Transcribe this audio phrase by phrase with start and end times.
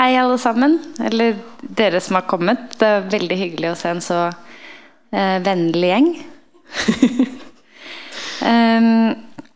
[0.00, 0.78] Hei, alle sammen.
[1.04, 2.70] Eller dere som har kommet.
[2.80, 4.20] Det er veldig hyggelig å se en så
[5.12, 6.08] eh, vennlig gjeng.
[8.48, 9.10] um,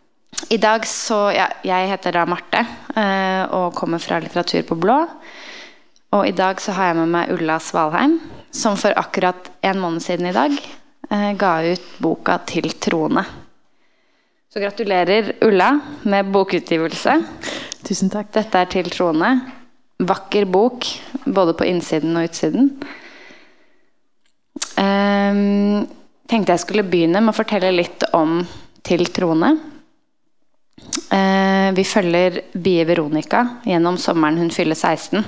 [0.56, 4.98] I dag så ja, Jeg heter da Marte uh, og kommer fra Litteratur på blå.
[6.12, 8.20] Og i dag så har jeg med meg Ulla Svalheim,
[8.52, 13.24] som for akkurat en måned siden i dag uh, ga ut boka 'Til troende'.
[14.52, 15.72] Så gratulerer, Ulla,
[16.04, 17.20] med bokutgivelse.
[17.80, 18.34] Tusen takk.
[18.36, 19.63] Dette er 'Til troende'.
[20.08, 20.86] Vakker bok,
[21.24, 22.70] både på innsiden og utsiden.
[24.78, 25.86] Um,
[26.30, 28.42] tenkte jeg skulle begynne med å fortelle litt om
[28.84, 29.54] 'Til troende'.
[31.08, 35.24] Uh, vi følger Bie Veronica gjennom sommeren hun fyller 16.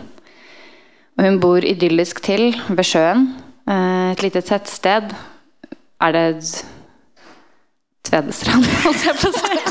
[1.16, 3.30] Og hun bor idyllisk til ved sjøen.
[3.66, 5.14] Uh, et lite tettsted.
[6.00, 6.66] Er det
[8.06, 9.56] Tvedestrand, holdt jeg på å si.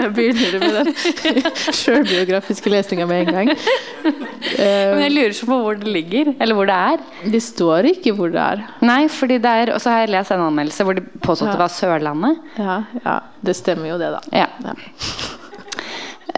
[0.00, 3.50] Jeg begynner med den sjølbiografiske lesninga med en gang.
[3.50, 7.04] Men jeg lurer så på hvor det ligger, eller hvor det er.
[7.34, 8.64] Det står ikke hvor det er.
[8.86, 11.52] Nei, fordi det er Og så har jeg lest en anmeldelse hvor de påstod Ja.
[11.54, 12.40] det var Sørlandet.
[12.58, 14.20] Ja, ja, det stemmer jo det, da.
[14.32, 14.48] Ja.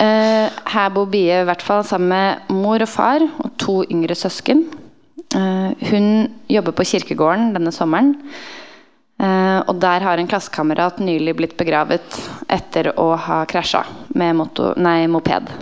[0.02, 4.16] Eh, her bor Bie i hvert fall sammen med mor og far og to yngre
[4.18, 4.66] søsken.
[5.32, 8.18] Uh, hun jobber på kirkegården denne sommeren.
[9.22, 12.16] Eh, og der har en klassekamerat nylig blitt begravet
[12.50, 13.84] etter å ha krasja
[14.18, 15.52] med moto, nei, moped.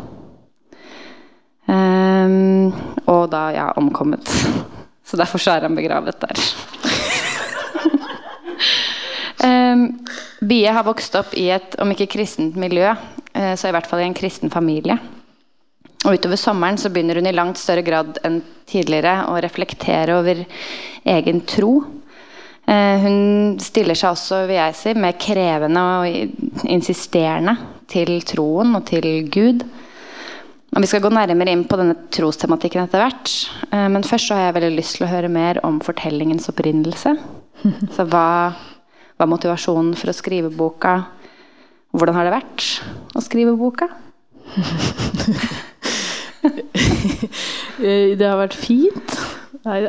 [1.68, 2.36] Eh,
[3.04, 4.32] og da, ja, omkommet.
[5.10, 6.42] Så derfor så er han begravet der.
[9.42, 9.88] Um,
[10.50, 12.92] Bie har vokst opp i et, om ikke kristent miljø,
[13.34, 14.94] eh, så i hvert fall i en kristen familie.
[16.06, 18.38] Og utover sommeren så begynner hun i langt større grad enn
[18.70, 20.44] tidligere å reflektere over
[21.16, 21.74] egen tro.
[22.70, 27.56] Eh, hun stiller seg også, vil jeg si, mer krevende og insisterende
[27.90, 29.64] til troen og til Gud.
[30.70, 33.32] Og Vi skal gå nærmere inn på denne trostematikken etter hvert.
[33.72, 37.16] Eh, Men først så har jeg veldig lyst til å høre mer om fortellingens opprinnelse.
[37.96, 38.54] Så hva
[39.18, 40.94] var motivasjonen for å skrive boka?
[41.92, 42.68] Hvordan har det vært
[43.18, 43.90] å skrive boka?
[47.80, 49.39] Eh, Det har vært fint.
[49.64, 49.80] Nei,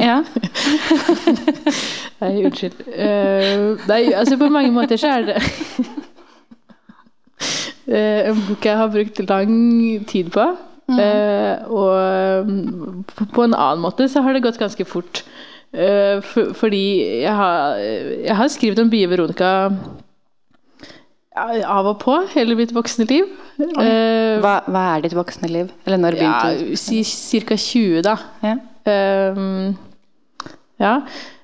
[0.00, 0.22] Ja.
[2.20, 2.78] nei unnskyld.
[2.88, 5.36] Uh, nei, altså på mange måter så er det
[7.84, 9.54] uh, en bok jeg har brukt lang
[10.08, 10.46] tid på.
[10.90, 15.24] Uh, og um, på- en annen måte så har det gått ganske fort.
[15.70, 16.82] For, fordi
[17.22, 19.68] jeg har, jeg har skrevet om Bie Veronica
[21.38, 23.28] av og på hele mitt voksne liv.
[23.60, 25.70] Hva, hva er ditt voksne liv?
[25.86, 26.74] Eller når begynte du?
[27.46, 27.54] ca.
[27.54, 28.16] 20, da.
[28.42, 28.56] Ja.
[28.88, 29.76] Ehm,
[30.80, 31.00] ja.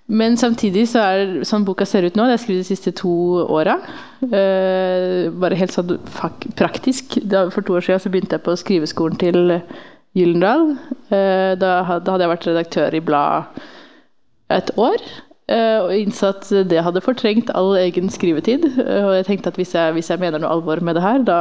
[0.07, 3.11] Men samtidig så er sånn boka ser ut nå, det er skrevet de siste to
[3.51, 3.75] åra.
[4.23, 5.97] Uh, bare helt sånn
[6.55, 7.19] praktisk.
[7.27, 9.57] Da, for to år siden så begynte jeg på skriveskolen til
[10.15, 10.77] Gyllendal.
[11.11, 13.59] Uh, da, da hadde jeg vært redaktør i blad
[14.55, 15.03] et år.
[15.47, 18.65] Uh, og innså at det hadde fortrengt all egen skrivetid.
[18.83, 21.23] Eh, og jeg tenkte at hvis jeg, hvis jeg mener noe alvor med det her,
[21.23, 21.41] da,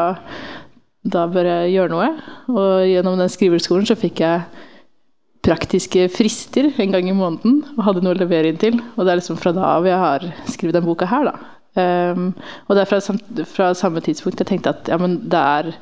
[1.06, 2.12] da bør jeg gjøre noe.
[2.54, 4.65] Og gjennom den skriveskolen så fikk jeg
[5.46, 8.80] praktiske frister en gang i måneden og hadde noe å levere inn til.
[8.96, 11.52] Og det er liksom fra da av jeg har skrevet den boka her, da.
[11.76, 12.30] Um,
[12.70, 13.16] og det er fra,
[13.52, 15.74] fra samme tidspunkt jeg tenkte at ja, men det er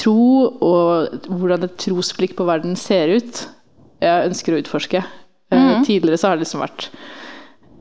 [0.00, 3.42] tro og hvordan et trosblikk på verden ser ut,
[4.02, 5.02] jeg ønsker å utforske.
[5.54, 6.88] Eh, tidligere så har det liksom vært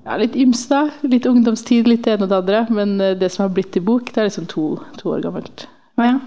[0.05, 1.09] ja, litt ymse, da.
[1.09, 2.61] Litt ungdomstid, litt det ene og det andre.
[2.77, 4.67] Men eh, det som har blitt til bok, det er liksom to,
[4.99, 5.65] to år gammelt.
[5.97, 6.17] Ja, ja.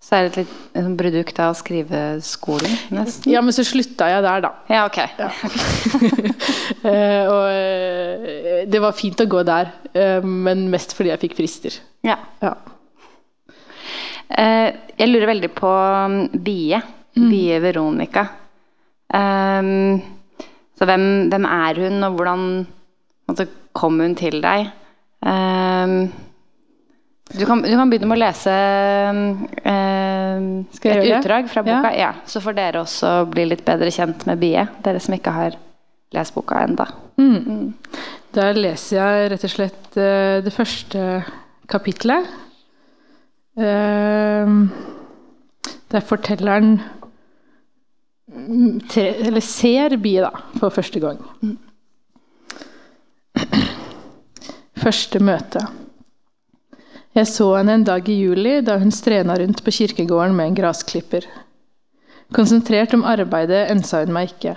[0.00, 3.32] Så er det et litt et produkt av skriveskolen, nesten?
[3.32, 4.52] Ja, men så slutta jeg der, da.
[4.70, 4.98] Ja, ok.
[5.18, 5.28] Ja.
[7.34, 11.80] og eh, det var fint å gå der, eh, men mest fordi jeg fikk frister.
[12.06, 12.16] Ja.
[12.44, 12.54] Ja.
[14.28, 16.80] Eh, jeg lurer veldig på um, Bie.
[17.18, 18.26] Bie Veronica.
[19.14, 20.00] Ehm,
[20.78, 22.42] så hvem, hvem er hun, og hvordan
[23.28, 24.68] måtte, kom hun til deg?
[25.26, 26.10] Ehm,
[27.32, 28.54] du, kan, du kan begynne med å lese
[29.10, 29.22] um,
[30.76, 31.24] Skal jeg et gjøre det?
[31.24, 31.92] utdrag fra boka.
[31.92, 32.00] Ja.
[32.08, 32.12] Ja.
[32.26, 35.58] så får dere også bli litt bedre kjent med Bie, dere som ikke har
[36.16, 36.86] lest boka enda.
[38.36, 41.24] Der leser jeg rett og slett uh, det første
[41.68, 42.28] kapitlet.
[43.58, 44.68] Uh,
[45.88, 46.78] der fortelleren
[48.28, 50.30] mm, tre, eller ser Bie, da,
[50.60, 51.22] for første gang.
[54.78, 55.58] Første møte.
[57.18, 60.58] Jeg så henne en dag i juli da hun strena rundt på kirkegården med en
[60.60, 61.24] grasklipper.
[62.36, 64.52] Konsentrert om arbeidet ensa hun meg ikke.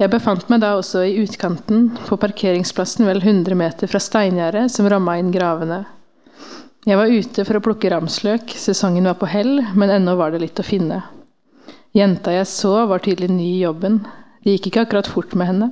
[0.00, 4.88] Jeg befant meg da også i utkanten, på parkeringsplassen vel 100 meter fra steingjerdet som
[4.90, 5.84] ramma inn gravene.
[6.88, 10.42] Jeg var ute for å plukke ramsløk, sesongen var på hell, men ennå var det
[10.42, 10.98] litt å finne.
[11.94, 14.00] Jenta jeg så, var tydelig ny i jobben.
[14.42, 15.70] Det gikk ikke akkurat fort med henne.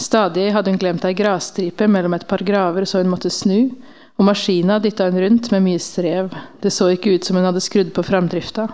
[0.00, 3.74] Stadig hadde hun glemt ei grasstripe mellom et par graver så hun måtte snu,
[4.16, 6.32] og maskina dytta hun rundt med mye strev.
[6.62, 8.68] Det så ikke ut som hun hadde skrudd på framdrifta.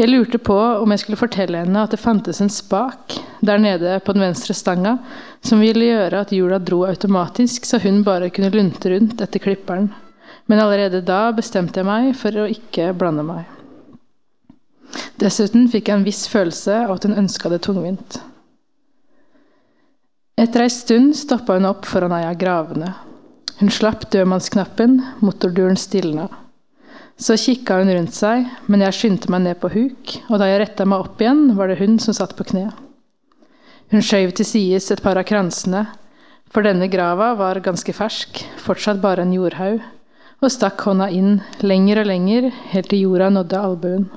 [0.00, 3.98] Jeg lurte på om jeg skulle fortelle henne at det fantes en spak der nede
[4.00, 4.94] på den venstre stanga
[5.44, 9.90] som ville gjøre at hjula dro automatisk, så hun bare kunne lunte rundt etter klipperen.
[10.48, 13.44] Men allerede da bestemte jeg meg for å ikke blande meg.
[15.20, 18.18] Dessuten fikk jeg en viss følelse av at hun ønska det tungvint.
[20.40, 22.94] Etter ei stund stoppa hun opp foran ei av gravene.
[23.60, 26.30] Hun slapp dødmannsknappen, motorduren stilna.
[27.20, 30.62] Så kikka hun rundt seg, men jeg skyndte meg ned på huk, og da jeg
[30.62, 32.70] retta meg opp igjen, var det hun som satt på kne.
[33.92, 35.84] Hun skjøv til sides et par av kransene,
[36.48, 39.84] for denne grava var ganske fersk, fortsatt bare en jordhaug,
[40.40, 44.08] og stakk hånda inn lenger og lenger, helt til jorda nådde albuen.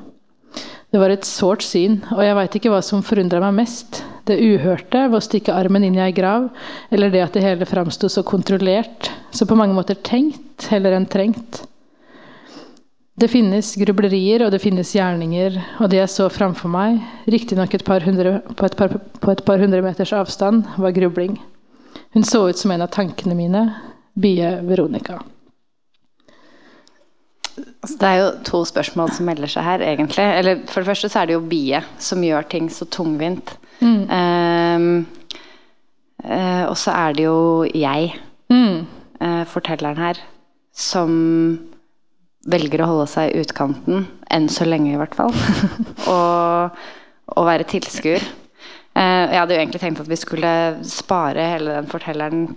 [0.94, 4.04] Det var et sårt syn, og jeg veit ikke hva som forundra meg mest.
[4.30, 6.52] Det uhørte ved å stikke armen inn i ei grav,
[6.94, 11.10] eller det at det hele framsto så kontrollert, så på mange måter tenkt heller enn
[11.10, 11.64] trengt.
[13.18, 17.98] Det finnes grublerier, og det finnes gjerninger, og det jeg så framfor meg, riktignok på,
[17.98, 21.40] et par, på et par hundre meters avstand, var grubling.
[22.14, 23.66] Hun så ut som en av tankene mine.
[24.14, 25.24] Bie Veronica.
[27.58, 30.26] Altså, det er jo to spørsmål som melder seg her, egentlig.
[30.40, 33.54] Eller for det første så er det jo Bie som gjør ting så tungvint.
[33.84, 34.04] Mm.
[34.10, 35.04] Uh,
[36.26, 38.14] uh, og så er det jo jeg,
[38.50, 38.80] mm.
[39.22, 40.22] uh, fortelleren her,
[40.74, 41.14] som
[42.50, 44.08] velger å holde seg i utkanten.
[44.34, 45.36] Enn så lenge, i hvert fall.
[46.14, 46.84] og,
[47.38, 48.24] og være tilskuer.
[48.94, 50.54] Uh, jeg hadde jo egentlig tenkt at vi skulle
[50.88, 52.48] spare hele den fortelleren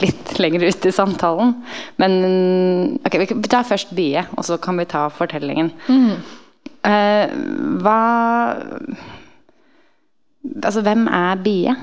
[0.00, 1.54] litt lenger ut i samtalen.
[2.00, 2.18] Men
[3.04, 5.72] ok, vi tar først Bie, og så kan vi ta fortellingen.
[5.88, 6.12] Mm.
[6.80, 8.00] Uh, hva
[10.64, 11.74] Altså, hvem er Bie?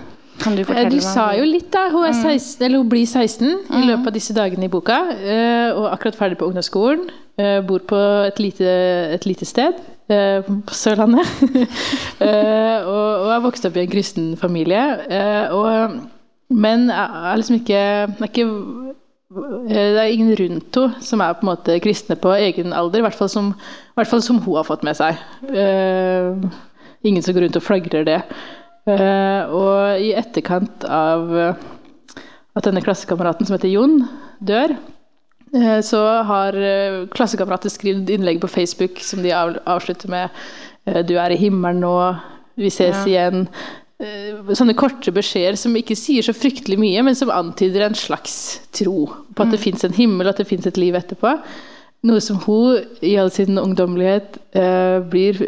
[0.42, 0.98] Kan du fortelle meg?
[0.98, 1.88] Du sa jo litt, da.
[1.94, 2.74] Hun, 16, mm.
[2.74, 3.76] hun blir 16 mm.
[3.78, 4.98] i løpet av disse dagene i boka.
[5.14, 7.06] Uh, og akkurat ferdig på ungdomsskolen.
[7.38, 8.74] Uh, bor på et lite,
[9.14, 9.78] et lite sted
[10.08, 11.28] på Sørlandet.
[12.24, 14.80] og, og er vokst opp i en kristen familie.
[15.52, 15.98] og
[16.50, 18.48] men er liksom ikke, er ikke
[19.68, 23.04] det er ingen rundt henne som er på en måte kristne på egen alder, i
[23.04, 23.50] hvert fall som,
[23.98, 25.20] hvert fall som hun har fått med seg.
[25.52, 26.48] Uh,
[27.04, 28.22] ingen som går rundt og flagrer det.
[28.88, 34.00] Uh, og i etterkant av at denne klassekameraten som heter Jon,
[34.40, 34.78] dør,
[35.58, 36.56] uh, så har
[37.12, 40.30] klassekamerater skrevet innlegg på Facebook som de avslutter med
[40.88, 42.16] 'Du er i himmelen nå',
[42.56, 43.28] 'Vi ses ja.
[43.28, 43.50] igjen'.
[43.98, 48.60] Eh, sånne korte beskjeder som ikke sier så fryktelig mye, men som antyder en slags
[48.78, 49.64] tro på at det mm.
[49.64, 51.34] fins en himmel, at det fins et liv etterpå.
[52.06, 55.42] Noe som hun i all sin ungdommelighet eh, blir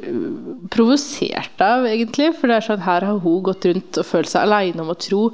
[0.74, 2.32] provosert av, egentlig.
[2.40, 4.98] For det er sånn her har hun gått rundt og følt seg aleine om å
[4.98, 5.28] tro,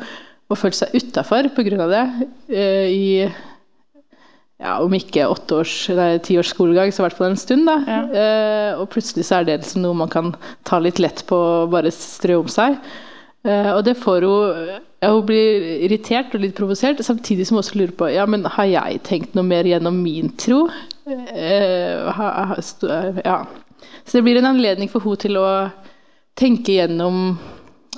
[0.45, 1.87] og følt seg utafor pga.
[1.95, 2.05] det.
[2.51, 3.05] Eh, I
[4.65, 7.67] ja, om ikke åtte års, nei, ti års skolegang, så i hvert fall en stund.
[7.69, 7.75] da.
[7.85, 8.01] Ja.
[8.21, 10.33] Eh, og plutselig så er det liksom noe man kan
[10.67, 12.79] ta litt lett på og bare strø om seg.
[13.45, 14.69] Eh, og det får hun
[15.03, 18.47] ja, Hun blir irritert og litt provosert, samtidig som hun også lurer på ja, men
[18.55, 20.63] har jeg tenkt noe mer gjennom min tro.
[21.05, 22.57] Eh, ha, ha,
[23.21, 23.39] ja.
[24.05, 25.47] Så det blir en anledning for hun til å
[26.37, 27.35] tenke gjennom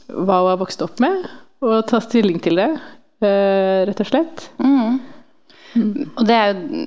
[0.08, 1.26] hva hun har vokst opp med,
[1.64, 2.70] og ta stilling til det,
[3.24, 4.46] uh, rett og slett.
[4.62, 5.00] Mm.
[5.78, 6.10] Mm.
[6.16, 6.86] Og det er jo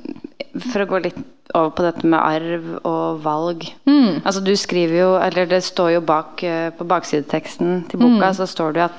[0.74, 1.18] For å gå litt
[1.54, 3.66] over på dette med arv og valg.
[3.86, 4.22] Mm.
[4.24, 8.36] Altså du skriver jo, eller Det står jo bak eh, på baksideteksten til boka mm.
[8.38, 8.98] så står det jo at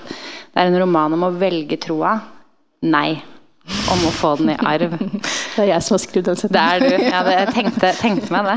[0.51, 2.17] det er en roman om å velge troa.
[2.87, 3.21] Nei.
[3.91, 4.93] Om å få den i arv.
[5.55, 6.55] Det er jeg som har skrevet den setningen.
[6.55, 7.05] Det er du.
[7.11, 8.53] Ja, det, jeg tenkte, tenkte, meg det.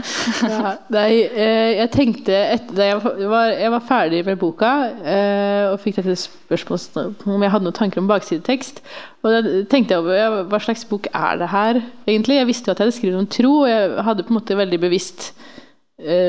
[0.53, 4.71] Ja, det eh, jeg tenkte etter, jeg, var, jeg, var, ferdig med boka
[5.03, 8.81] eh, og fikk dette spørsmålet om jeg hadde noen tanker om baksidetekst.
[9.25, 12.39] Og da tenkte jeg over hva slags bok er det her, egentlig.
[12.39, 14.61] Jeg visste jo at jeg hadde skrevet om tro, og jeg hadde på en måte
[14.63, 15.33] veldig bevisst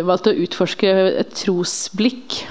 [0.05, 2.43] valgt å utforske et trosblikk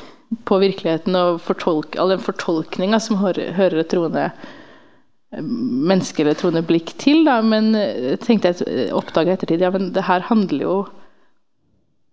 [0.46, 4.53] på virkeligheten og fortolke, all den fortolkninga som hører et troende menneske
[5.38, 10.26] eller troende blikk til, da, men eh, tenkte jeg oppdaga ettertid ja, men det her
[10.30, 10.76] handler jo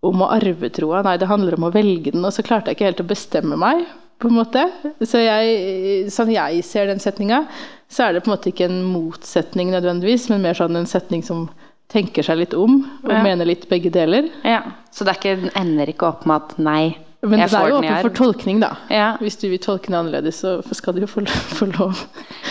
[0.02, 1.04] om å arve troa.
[1.06, 2.26] Nei, det handler om å velge den.
[2.26, 3.84] Og så klarte jeg ikke helt å bestemme meg,
[4.22, 4.64] på en måte.
[5.06, 7.44] Så jeg, sånn jeg ser den setninga,
[7.92, 11.26] så er det på en måte ikke en motsetning nødvendigvis, men mer sånn en setning
[11.26, 11.48] som
[11.92, 13.22] tenker seg litt om, og ja.
[13.26, 14.30] mener litt begge deler.
[14.48, 14.62] Ja,
[14.94, 16.84] Så det ikke, ender ikke opp med at nei,
[17.22, 18.72] men det er jo åpen for tolkning, da.
[18.90, 19.12] Ja.
[19.22, 21.22] Hvis du vil tolke det annerledes, så skal du jo få,
[21.78, 22.00] lov.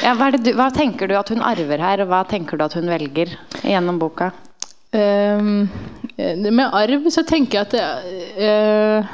[0.04, 2.76] Ja, hva, du, hva, tenker du at hun arver her, og hva tenker du at
[2.78, 3.34] hun velger
[3.66, 4.30] gjennom boka?
[4.94, 5.68] Um,
[6.18, 7.84] Med arv så tenker jeg at det,
[8.42, 9.10] uh,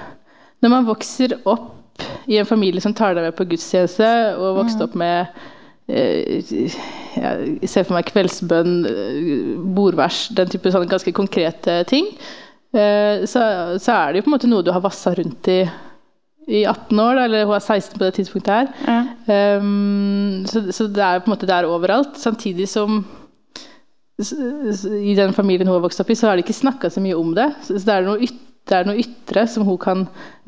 [0.65, 1.73] når man vokser opp
[2.29, 5.31] i en familie som tar deg med på gudstjeneste, og vokst opp med
[5.89, 6.43] eh,
[7.17, 8.75] Jeg ser for meg kveldsbønn,
[9.77, 12.11] bordvers, den type sånne ganske konkrete ting.
[12.77, 13.43] Eh, så,
[13.81, 15.61] så er det jo på en måte noe du har vassa rundt i
[16.47, 18.69] i 18 år, da, eller hun er 16 på det tidspunktet her.
[18.87, 19.57] Ja.
[19.59, 22.15] Um, så, så det er på en måte der overalt.
[22.23, 23.01] Samtidig som
[24.17, 27.19] i den familien hun har vokst opp i, så har de ikke snakka så mye
[27.19, 27.49] om det.
[27.67, 28.31] Så det er noe
[28.67, 30.01] det er noe ytre som hun kan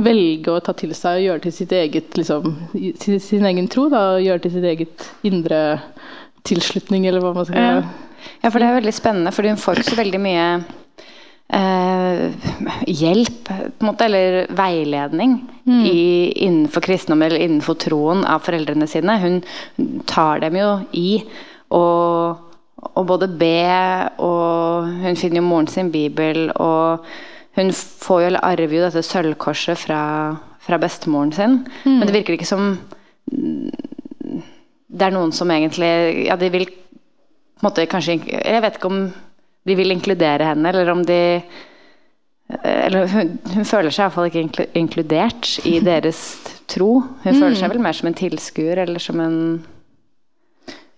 [0.02, 2.56] velge å ta til seg og gjøre til sitt eget liksom,
[2.98, 3.86] sin, sin egen tro.
[3.92, 5.60] Da, og gjøre til sitt eget indre
[6.48, 7.76] tilslutning, eller hva man skal Ja.
[8.42, 10.46] ja, for det er veldig spennende, for hun får ikke så veldig mye
[11.48, 19.16] hjelp, på en måte, eller veiledning i, innenfor kristendom eller innenfor troen av foreldrene sine.
[19.22, 19.38] Hun
[20.08, 21.22] tar dem jo i
[21.72, 23.64] å både be,
[24.22, 27.08] og hun finner jo moren sin bibel, og
[27.58, 30.02] hun får jo, eller arver jo dette sølvkorset fra,
[30.62, 31.62] fra bestemoren sin.
[31.86, 32.74] Men det virker ikke som
[34.88, 38.88] det er noen som egentlig Ja, de vil på en måte kanskje Jeg vet ikke
[38.88, 39.02] om
[39.68, 41.22] de vil inkludere henne, eller om de
[42.64, 46.22] Eller hun, hun føler seg iallfall ikke inkludert i deres
[46.68, 47.02] tro.
[47.24, 49.36] Hun føler seg vel mer som en tilskuer eller som en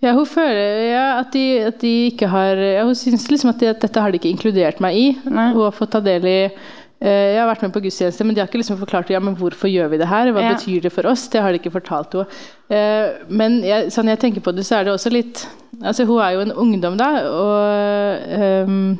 [0.00, 3.58] Ja, hun føler ja, at, de, at de ikke har ja, Hun syns liksom at,
[3.60, 5.08] de, at dette har de ikke inkludert meg i.
[5.26, 5.50] Nei.
[5.52, 8.42] Hun har fått ta del i eh, Jeg har vært med på gudstjeneste, men de
[8.42, 10.28] har ikke liksom forklart ja, men hvorfor gjør vi det her.
[10.36, 10.50] Hva Ja.
[10.52, 11.28] betyr det for oss?
[11.32, 12.26] Det har de ikke fortalt henne.
[12.68, 15.46] Eh, men jeg, sånn jeg tenker på det, så er det også litt
[15.80, 17.08] altså Hun er jo en ungdom, da.
[17.24, 18.98] og um,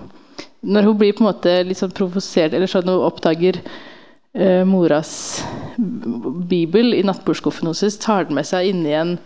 [0.64, 5.44] når hun blir på en måte litt sånn provosert, eller sånn hun oppdager uh, moras
[5.76, 9.18] bibel i nattbordskuffen hennes, tar den med seg inn i en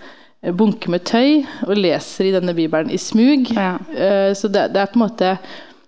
[0.59, 3.55] bunke med tøy og leser i denne bibelen i smug.
[3.55, 3.77] Ja.
[3.95, 5.37] Uh, så det, det er på en måte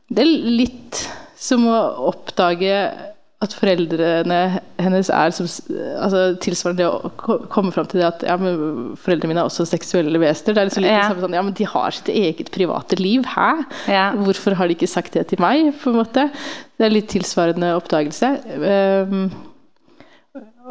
[0.07, 1.03] Det er litt
[1.37, 1.77] som å
[2.11, 2.73] oppdage
[3.45, 4.37] at foreldrene
[4.81, 5.45] hennes er som,
[6.01, 7.11] altså, tilsvarende det å
[7.53, 10.57] komme fram til det at ja, men foreldrene mine er også seksuelle vesener.
[10.57, 11.03] Det er liksom litt Ja.
[11.11, 13.27] samme sånn, ja, men de har sitt eget private liv.
[13.29, 13.51] Hæ?
[13.93, 14.07] Ja.
[14.17, 15.75] Hvorfor har de ikke sagt det til meg?
[15.83, 16.31] på en måte?
[16.79, 18.33] Det er litt tilsvarende oppdagelse.
[18.57, 19.29] Um,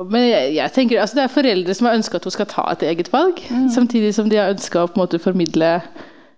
[0.10, 2.66] men jeg, jeg tenker, altså Det er foreldre som har ønska at hun skal ta
[2.74, 3.40] et eget valg,
[3.74, 5.70] samtidig som de har ønska å på en måte formidle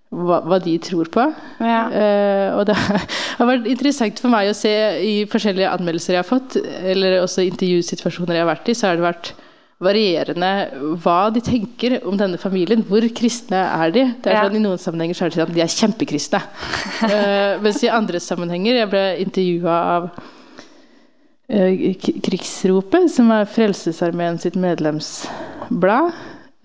[0.10, 1.24] hva, hva de tror på.
[1.60, 1.82] Ja.
[1.92, 2.78] Uh, og det
[3.40, 4.72] har vært interessant for meg å se
[5.04, 9.00] i forskjellige anmeldelser jeg har fått, eller også intervjusituasjoner jeg har vært i, så har
[9.00, 9.34] det vært
[9.84, 10.48] varierende
[11.04, 12.82] hva de tenker om denne familien.
[12.88, 14.06] Hvor kristne er de?
[14.24, 14.46] Det er Ja.
[14.48, 16.42] sånn I noen sammenhenger så er det sånn at de er kjempekristne.
[17.04, 20.10] uh, mens i andre sammenhenger Jeg ble intervjua av
[21.50, 21.94] eh,
[22.26, 26.10] Krigsropet, som er Frelsesarmeen sitt medlemsblad.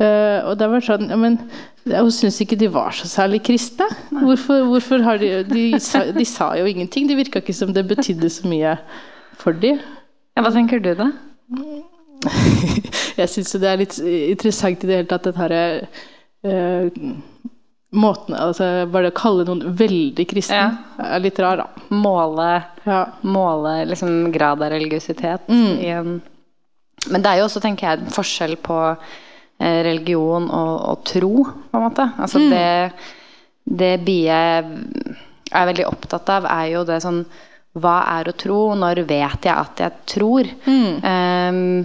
[0.01, 1.37] Uh, og det var sånn ja, men
[1.85, 3.89] Hun syntes ikke de var så særlig kristne.
[4.11, 7.09] Hvorfor, hvorfor har de, de, sa, de sa jo ingenting.
[7.09, 8.77] Det virka ikke som det betydde så mye
[9.41, 9.81] for dem.
[10.37, 10.45] ja.
[10.45, 11.09] Hva tenker du, da?
[13.19, 15.62] Jeg syns det er litt interessant i det hele tatt, den herre
[16.47, 17.03] eh,
[17.93, 21.89] Måten altså Bare å kalle noen veldig kristen er litt rar, da.
[21.93, 23.03] Måle, Ja.
[23.27, 26.15] måle liksom grad av religiøsitet i en
[27.11, 28.79] Men det er jo også, tenker jeg, en forskjell på
[29.62, 32.09] religion og, og tro, på en måte.
[32.19, 32.66] Altså det,
[33.64, 34.42] det Bie
[35.52, 37.25] er veldig opptatt av, er jo det sånn
[37.78, 38.61] Hva er å tro?
[38.76, 40.49] Når vet jeg at jeg tror?
[41.09, 41.85] Ehm,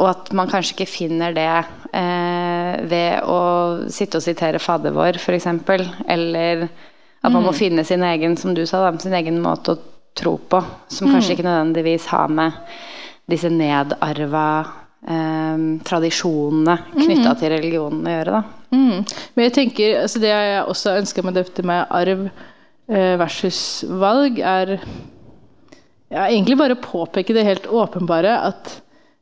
[0.00, 1.50] og at man kanskje ikke finner det
[1.94, 3.40] eh, ved å
[3.92, 5.46] sitte og sitere Fader vår, f.eks.
[6.08, 9.82] Eller at man må finne sin egen, som du sa, sin egen måte å
[10.16, 10.62] tro på.
[10.90, 12.56] Som kanskje ikke nødvendigvis har med
[13.30, 14.46] disse nedarva
[15.06, 18.40] eh, tradisjonene knytta til religionen å gjøre.
[18.40, 18.76] Da.
[18.76, 19.06] Mm.
[19.34, 23.62] Men jeg tenker, altså det jeg også ønsker med dette med arv eh, versus
[24.02, 24.76] valg, er
[26.10, 28.78] ja, egentlig bare å påpeke det helt åpenbare at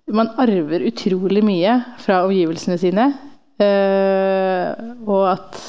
[0.08, 3.10] man arver utrolig mye fra omgivelsene sine.
[3.60, 4.72] eh,
[5.04, 5.60] og at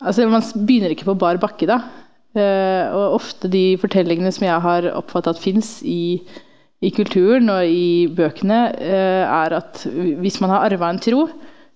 [0.00, 1.82] Altså, man begynner ikke på bar bakke, da.
[2.32, 6.22] Eh, og ofte de fortellingene som jeg har oppfattet at fins i,
[6.80, 11.26] i kulturen og i bøkene, eh, er at hvis man har arva en tro,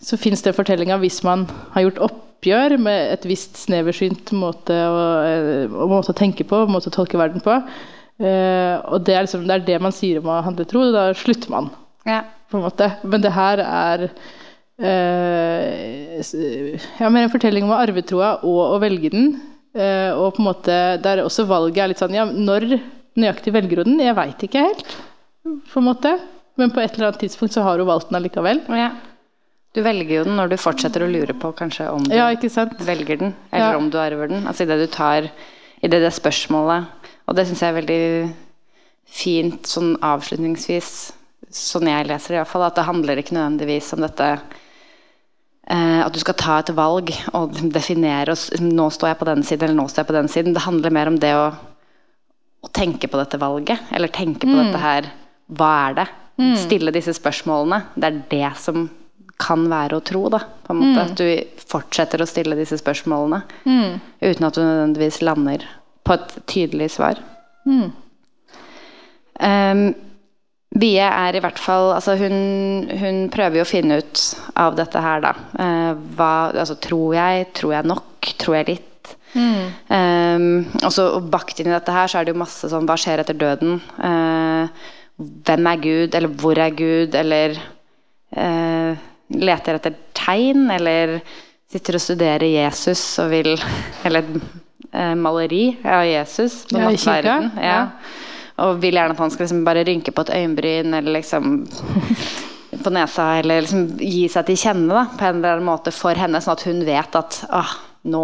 [0.00, 1.44] så fins det fortellinga hvis man
[1.75, 6.88] har gjort oppgjør med et visst sneversynt måte å, eh, måte å tenke på, måte
[6.88, 7.58] å tolke verden på.
[8.20, 11.11] Eh, og det er, liksom, det er det man sier om å handle tro, da
[11.12, 11.70] slutter man
[12.06, 12.23] Ja.
[12.50, 12.90] på en måte.
[13.04, 14.11] Men det her er
[14.75, 16.18] Uh,
[16.99, 19.28] ja, mer en fortelling om å arve troa og å velge den.
[19.70, 22.80] Uh, og på en måte der også valget er litt sånn Ja, når
[23.16, 24.04] nøyaktig velger hun den?
[24.04, 24.97] Jeg veit ikke helt,
[25.44, 26.14] på en måte.
[26.61, 28.61] Men på et eller annet tidspunkt så har hun valgt den allikevel.
[28.71, 28.92] Ja.
[29.75, 33.18] Du velger jo den når du fortsetter å lure på kanskje om du Ja, velger
[33.18, 33.76] den, eller Ja.
[33.76, 34.47] om du arver den.
[34.47, 35.30] Altså idet du tar
[35.83, 36.87] i det spørsmålet
[37.26, 38.35] Og det syns jeg er veldig
[39.06, 41.12] fint sånn avslutningsvis,
[41.50, 44.28] sånn jeg leser det iallfall, at det handler ikke nødvendigvis om dette
[45.71, 49.42] eh, at du skal ta et valg og definere og Nå står jeg på den
[49.42, 50.54] siden, eller nå står jeg på den siden.
[50.56, 51.47] Det handler mer om det å,
[52.64, 55.11] å tenke på dette valget, eller tenke på dette her
[55.52, 56.06] Hva er det?
[56.59, 57.83] Stille disse spørsmålene.
[57.94, 58.87] Det er det som
[59.38, 60.40] kan være å tro, da.
[60.64, 61.04] På en måte.
[61.04, 63.42] At du fortsetter å stille disse spørsmålene
[64.23, 65.66] uten at du nødvendigvis lander
[66.04, 67.21] på et tydelig svar.
[69.40, 69.94] Um,
[70.75, 74.23] Bie er i hvert fall altså hun, hun prøver jo å finne ut
[74.59, 75.35] av dette her, da.
[75.54, 77.47] Uh, hva, altså, tror jeg?
[77.54, 78.33] Tror jeg nok?
[78.42, 78.90] Tror jeg litt?
[79.35, 80.45] Um,
[80.85, 83.23] og så bakt inn i dette her så er det jo masse sånn Hva skjer
[83.25, 83.81] etter døden?
[83.99, 84.69] Uh,
[85.19, 86.14] hvem er Gud?
[86.14, 87.14] Eller hvor er Gud?
[87.19, 87.57] Eller
[88.37, 88.95] uh,
[89.35, 90.69] leter etter tegn?
[90.75, 91.19] Eller
[91.75, 93.55] sitter og studerer Jesus og vil
[94.07, 94.26] Eller
[94.93, 97.50] eh, maleri av Jesus på Ja, nattverden.
[97.59, 97.81] ja.
[98.62, 101.64] Og vil gjerne at han skal liksom bare rynke på et øyenbryn eller liksom
[102.85, 106.14] på nesa, eller liksom gi seg til kjenne da, på en eller annen måte for
[106.19, 107.75] henne, sånn at hun vet at ah,
[108.07, 108.23] nå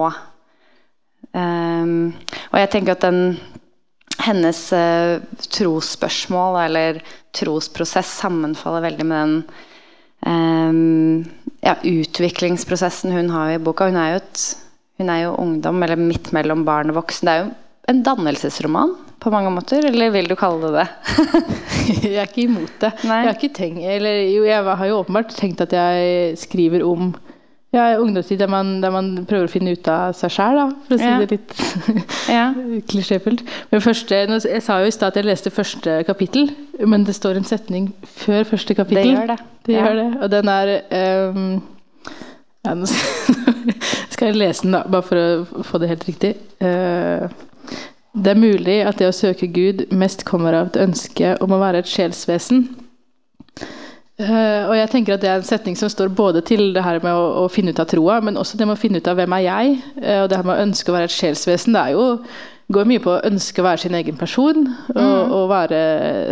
[1.37, 2.12] Ehm,
[2.50, 3.38] Og jeg tenker at den
[4.20, 5.22] hennes uh,
[5.54, 6.99] trosspørsmål eller
[7.37, 9.37] trosprosess sammenfaller veldig med den
[10.26, 11.22] um,
[11.64, 13.88] ja, utviklingsprosessen hun har i boka.
[13.88, 14.42] Hun er jo, et,
[15.00, 17.28] hun er jo ungdom, eller midt mellom barn og voksen.
[17.28, 17.50] Det er jo
[17.90, 20.87] en dannelsesroman på mange måter, eller vil du kalle det det?
[22.04, 22.92] Jeg er ikke imot det.
[23.04, 23.22] Nei.
[23.22, 27.10] Jeg har ikke tenkt, eller jo, jeg har jo åpenbart tenkt at jeg skriver om
[27.73, 30.59] ja, ungdomstid der man, der man prøver å finne ut av seg sjæl,
[30.89, 31.19] for å si Ja.
[31.21, 31.53] det litt
[32.29, 32.47] Ja.
[32.91, 33.45] klisjéfullt.
[33.71, 36.50] Men første, jeg sa jo i stad at jeg leste første kapittel,
[36.87, 37.93] men det står en setning
[38.25, 39.12] før første kapittel.
[39.15, 39.39] Det gjør det.
[39.67, 39.85] Det Ja.
[39.87, 40.09] gjør det.
[40.23, 41.62] Og den er um,
[42.65, 42.87] ja, Nå
[44.11, 46.35] skal jeg lese den, da, bare for å få det helt riktig.
[46.61, 47.29] Uh,
[48.15, 51.61] det er mulig at det å søke Gud mest kommer av et ønske om å
[51.62, 52.65] være et sjelsvesen.
[54.21, 57.00] Eh, og jeg tenker at Det er en setning som står både til det her
[57.04, 59.17] med å, å finne ut av troa, men også det med å finne ut av
[59.17, 59.76] hvem er jeg.
[59.97, 61.76] Uh, og det her med å ønske å være et sjelsvesen.
[61.76, 62.06] Det jo,
[62.76, 64.67] går mye på å ønske å være sin egen person.
[64.95, 65.83] Og, og være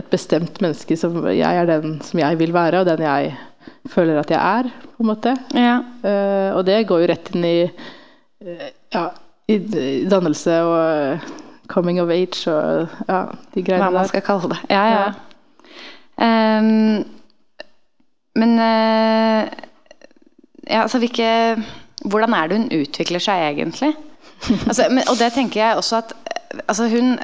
[0.03, 3.33] et bestemt menneske som jeg er den som jeg vil være, og den jeg
[3.88, 4.70] føler at jeg er.
[4.96, 5.35] på en måte.
[5.57, 5.79] Ja.
[6.05, 7.59] Uh, og det går jo rett inn i
[8.94, 9.09] ja,
[9.51, 11.31] i, i dannelse og
[11.68, 13.24] coming of age og ja,
[13.55, 14.61] de Hva man skal kalle det.
[14.72, 15.09] Ja, ja.
[16.18, 17.05] Ehm,
[18.38, 19.48] men eh,
[20.68, 21.29] ja, altså hvilke
[21.98, 23.90] Hvordan er det hun utvikler seg egentlig?
[24.68, 26.12] Altså, men, og det tenker jeg også at
[26.68, 27.16] altså hun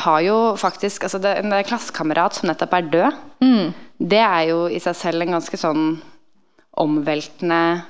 [0.00, 3.18] har jo faktisk altså det, En klassekamerat som nettopp er død.
[3.44, 3.74] Mm.
[4.10, 5.84] Det er jo i seg selv en ganske sånn
[6.80, 7.82] omveltende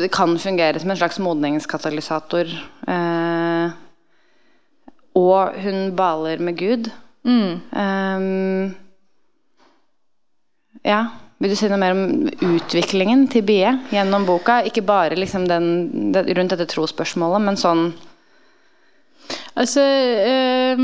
[0.00, 2.50] Det kan fungere som en slags modningskatalysator.
[2.88, 3.70] Eh,
[5.16, 6.90] og hun baler med Gud.
[7.24, 7.60] Mm.
[7.76, 8.74] Ehm,
[10.86, 11.00] ja.
[11.40, 14.58] Vil du si noe mer om utviklingen til Bie gjennom boka?
[14.68, 17.90] Ikke bare liksom den, den, rundt dette trosspørsmålet, men sånn
[19.60, 20.80] Altså øh,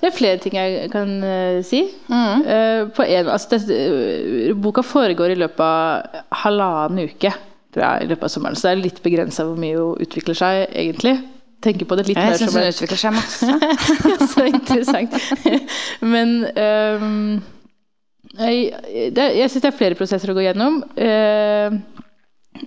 [0.00, 1.80] Det er flere ting jeg kan øh, si.
[2.10, 7.32] Eh, på en, altså det, eh, boka foregår i løpet av halvannen uke.
[7.74, 10.38] Tror jeg, i løpet av sommeren, Så det er litt begrensa hvor mye hun utvikler
[10.38, 11.16] seg, egentlig.
[11.62, 13.58] Tenker på det litt Jeg mer syns som hun utvikler seg masse.
[14.32, 15.16] Så interessant.
[16.14, 17.42] Men ehm,
[18.38, 20.82] jeg, syns det er flere prosesser å gå gjennom.
[20.96, 21.76] Eh,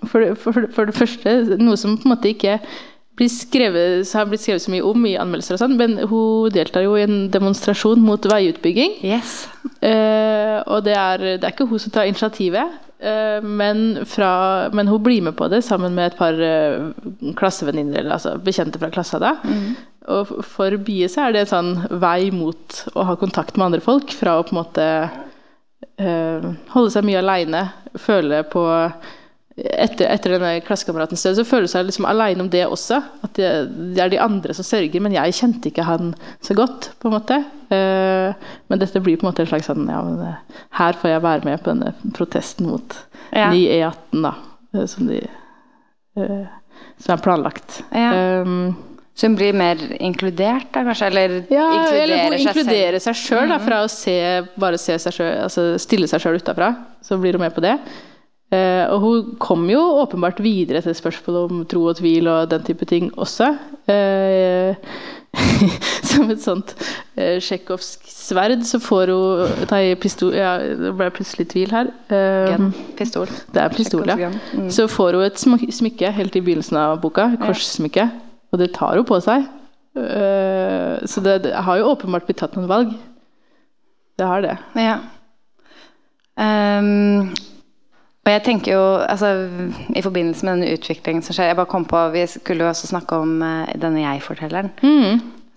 [0.10, 2.60] for, for, for det første, noe som på en måte ikke
[3.20, 6.86] blir skrevet, har blitt skrevet så mye om i anmeldelser, og sånn, men hun deltar
[6.86, 8.94] jo i en demonstrasjon mot veiutbygging.
[9.04, 9.42] Yes.
[9.84, 14.32] Eh, og det er, det er ikke hun som tar initiativet, eh, men, fra,
[14.72, 18.80] men hun blir med på det sammen med et par eh, klassevenninner, eller altså bekjente
[18.80, 19.34] fra klassa da.
[20.08, 23.68] Og f- for Bie så er det en sånn vei mot å ha kontakt med
[23.68, 24.88] andre folk, fra å på en måte
[26.74, 27.64] holde seg mye aleine,
[28.00, 28.62] føle på
[29.60, 33.02] etter, etter denne klassekameraten så føler hun seg liksom aleine om det også.
[33.26, 33.50] At det,
[33.96, 36.14] det er de andre som sørger, men jeg kjente ikke han
[36.46, 37.40] så godt, på en måte.
[37.76, 41.12] Eh, men dette blir på en måte en slags sånn ja, men, eh, Her får
[41.12, 42.96] jeg være med på denne protesten mot
[43.36, 43.50] Ja.
[43.52, 44.32] ny E18, da.
[44.74, 45.20] eh, Som, de,
[46.18, 46.48] eh,
[46.98, 47.82] som er planlagt.
[47.92, 48.42] Ja.
[48.46, 48.78] Um,
[49.20, 51.10] Så hun blir mer inkludert, da, kanskje?
[51.12, 54.16] Eller ja, eller hun inkluderer seg inkluderer sjøl, fra å se,
[54.56, 56.72] bare se seg selv, altså stille seg sjøl utafra.
[57.04, 57.76] Så blir hun med på det.
[58.50, 62.64] Eh, og hun kom jo åpenbart videre til spørsmålet om tro og tvil og den
[62.66, 63.52] type ting også.
[63.92, 64.80] Eh,
[66.10, 66.72] som et sånt
[67.14, 71.92] tsjekkovsk sverd, så får hun Nei, pistol Ja, det ble plutselig tvil her.
[72.08, 72.66] Eh.
[72.98, 73.30] Pistol.
[73.54, 74.32] det er pistol, ja.
[74.56, 74.72] Mm.
[74.74, 75.44] Så får hun et
[75.76, 77.46] smykke helt i begynnelsen av boka, Korssmykke.
[77.46, 78.10] korssmykke,
[78.50, 79.46] og det tar hun på seg.
[79.98, 82.94] Eh, så det, det har jo åpenbart blitt tatt noen valg.
[84.20, 84.58] Det har det.
[84.80, 84.98] Ja.
[86.40, 87.32] Um,
[88.24, 89.30] og jeg tenker jo, altså
[89.92, 92.88] I forbindelse med den utviklingen som skjer Jeg bare kom på, Vi skulle jo også
[92.88, 94.72] snakke om eh, denne jeg-fortelleren.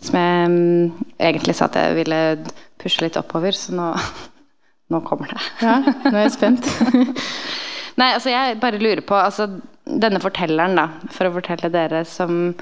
[0.03, 2.21] Som jeg um, egentlig sa at jeg ville
[2.83, 3.93] pushe litt oppover, så nå,
[4.95, 5.43] nå kommer det.
[5.63, 6.71] Ja, nå er jeg spent.
[8.01, 9.51] Nei, altså jeg bare lurer på altså,
[9.85, 12.55] Denne fortelleren, da, for å fortelle dere som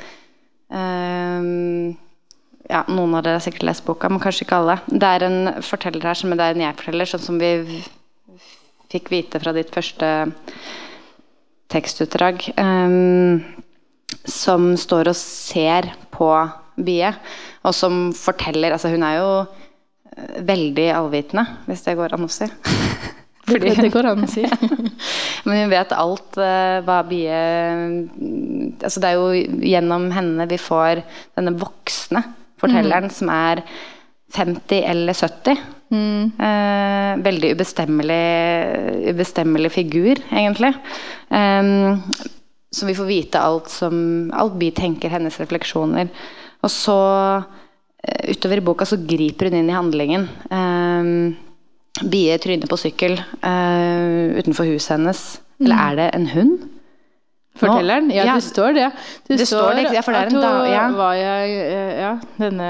[2.71, 4.77] Ja, noen av dere har sikkert lest boka, men kanskje ikke alle.
[4.87, 7.81] Det er en forteller her som det er en jeg-forteller, sånn som vi
[8.91, 10.11] fikk vite fra ditt første
[11.71, 12.53] tekstutdrag.
[12.57, 13.43] ehm,
[14.25, 16.31] som står og ser på
[16.81, 17.13] Bie,
[17.65, 19.47] og som forteller Altså, hun er jo
[20.17, 22.49] eh, veldig allvitende, hvis det går an å si.
[23.51, 24.45] Det, det går an å si.
[25.47, 27.41] Men hun vet alt uh, hva Bie
[27.81, 31.03] mm, altså Det er jo gjennom henne vi får
[31.39, 32.23] denne voksne
[32.61, 33.65] fortelleren som er
[34.35, 35.63] 50 eller 70.
[35.91, 38.27] Eh, veldig ubestemmelig,
[39.11, 40.75] ubestemmelig figur, egentlig.
[41.29, 41.99] Um,
[42.71, 46.11] så vi får vite alt som Alt Bie tenker, hennes refleksjoner.
[46.63, 47.01] Og så,
[47.43, 50.29] uh, utover i boka, så griper hun inn i handlingen.
[50.51, 51.35] Um,
[52.09, 55.41] Bie tryner på sykkel uh, utenfor huset hennes.
[55.61, 56.59] Eller er det en hund?
[57.61, 58.09] Fortelleren?
[58.15, 58.87] Ja, Ja, det står det.
[59.29, 60.85] Det, det står det, ja, for det er en hun da- ja.
[60.97, 62.69] var jeg eh, Ja, denne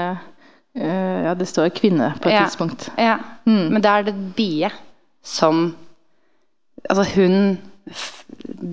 [0.75, 2.43] uh, Ja, det står kvinne på et Ja.
[2.45, 2.89] tidspunkt.
[2.97, 3.17] Ja.
[3.45, 4.69] Men da er det Bie
[5.23, 5.75] som
[6.89, 7.59] Altså hun,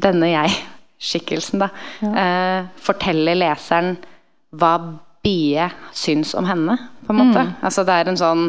[0.03, 1.69] denne jeg-skikkelsen, da,
[2.03, 3.97] Uh, forteller leseren
[4.57, 4.79] hva
[5.23, 7.43] Bie syns om henne, på en måte.
[7.63, 8.45] Altså det er en sånn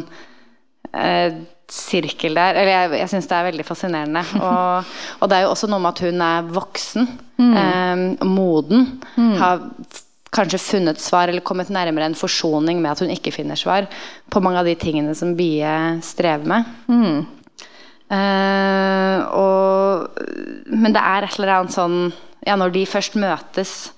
[0.93, 1.33] eh,
[1.73, 2.57] sirkel der.
[2.57, 4.25] Eller jeg, jeg syns det er veldig fascinerende.
[4.49, 7.09] Og, og det er jo også noe med at hun er voksen,
[7.45, 8.85] eh, moden.
[9.39, 9.65] Har
[10.35, 13.87] kanskje funnet svar, eller kommet nærmere en forsoning med at hun ikke finner svar
[14.29, 15.73] på mange av de tingene som Bie
[16.05, 16.69] strever med.
[18.09, 20.21] Eh, og,
[20.73, 21.97] men det er et eller annet sånn
[22.47, 23.91] Ja, når de først møtes,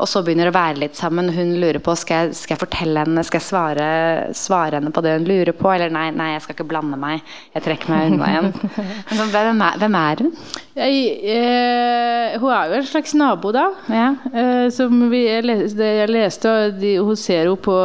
[0.00, 3.04] og så begynner å være litt sammen, hun lurer på skal jeg, skal jeg fortelle
[3.04, 3.88] henne, skal jeg svare,
[4.36, 7.22] svare henne på det hun lurer på, eller nei, nei, jeg skal ikke blande meg,
[7.54, 8.50] jeg trekker meg unna igjen.
[9.20, 10.32] Så, hvem, er, hvem er hun?
[10.80, 10.98] Jeg,
[11.36, 13.68] eh, hun er jo en slags nabo, da.
[13.92, 14.10] Ja.
[14.32, 17.76] Eh, som vi, jeg, leste, jeg leste, de, hun ser jo på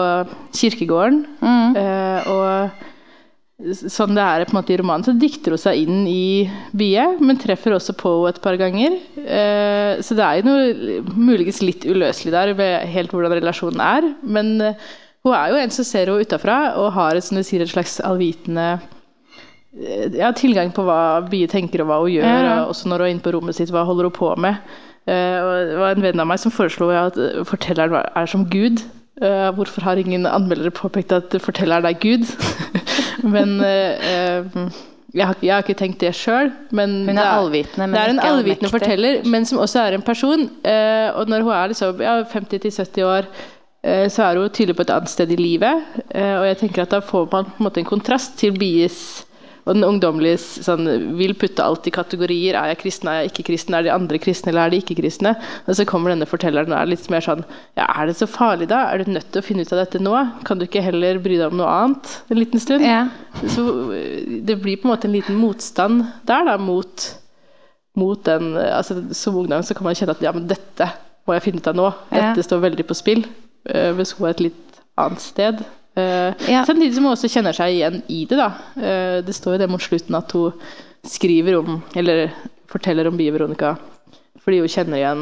[0.56, 1.23] kirkegården.
[1.75, 2.94] Eh, og
[3.55, 6.43] sånn det er på en måte i romanen, så dikter hun seg inn i
[6.75, 8.97] Bie, men treffer også på henne et par ganger.
[9.23, 14.09] Eh, så det er jo noe muligens litt uløselig der ved helt hvordan relasjonen er.
[14.27, 14.75] Men eh,
[15.23, 17.71] hun er jo en som ser henne utafra, og har et, som du sier, et
[17.71, 18.67] slags allvitende
[19.79, 20.99] eh, ja, tilgang på hva
[21.31, 22.57] Bie tenker og hva hun gjør, Ja.
[22.65, 24.59] og også når hun er inne på rommet sitt, hva holder hun på med.
[25.05, 27.13] Det var en venn av meg som foreslo at
[27.45, 28.81] fortelleren er som Gud.
[29.21, 32.25] Hvorfor har ingen anmeldere påpekt at fortelleren er Gud?
[33.25, 34.45] men eh,
[35.15, 36.51] jeg, har, jeg har ikke tenkt det sjøl.
[36.75, 39.97] Men Hun er det allvitende, men det er en allvitende forteller, men som også er
[39.97, 40.47] en person.
[40.63, 43.29] Eh, og når hun er liksom, ja, 50-70 år,
[43.83, 45.85] eh, så er hun tydelig på et annet sted i livet.
[46.09, 49.25] Eh, og jeg tenker at da får man på en måte en kontrast til Bies
[49.65, 50.86] og den ungdommelige sånn,
[51.17, 52.54] vil putte alt i kategorier.
[52.60, 53.73] Er jeg kristen, er jeg ikke kristen?
[53.73, 55.34] Er de andre kristne, eller er de ikke kristne?
[55.65, 57.41] Og så kommer denne fortelleren og er litt mer sånn
[57.78, 58.84] Ja, er det så farlig, da?
[58.91, 60.13] Er du nødt til å finne ut av dette nå?
[60.45, 62.86] Kan du ikke heller bry deg om noe annet en liten stund?
[62.86, 63.08] Ja.
[63.41, 63.65] Så
[64.45, 67.08] det blir på en måte en liten motstand der, da, mot,
[67.97, 70.91] mot den altså Som ungdom så kan man kjenne at ja, men dette
[71.25, 71.89] må jeg finne ut av nå.
[72.13, 72.30] Ja.
[72.30, 73.25] Dette står veldig på spill.
[73.65, 75.65] Hvis hun er et litt annet sted.
[75.95, 76.65] Eh, Ja.
[76.67, 78.38] Samtidig som hun også kjenner seg igjen i det.
[78.38, 78.49] da.
[78.75, 80.51] Uh, det står jo det mot slutten at hun
[81.05, 82.34] skriver om, eller
[82.67, 83.77] forteller om Bie Veronica
[84.45, 85.21] fordi hun kjenner igjen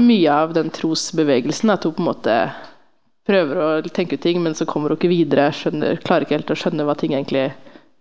[0.00, 1.70] mye av den trosbevegelsen.
[1.70, 2.36] At hun på en måte
[3.28, 5.50] prøver å tenke ut ting, men så kommer hun ikke videre.
[5.52, 7.50] Skjønner, klarer ikke helt å skjønne hva ting egentlig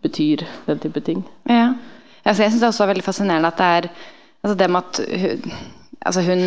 [0.06, 0.46] betyr.
[0.70, 1.26] Den type ting.
[1.50, 1.74] Ja.
[2.24, 3.90] Altså, jeg syns det også er veldig fascinerende at det er
[4.42, 5.54] altså det med at hun,
[6.06, 6.44] altså hun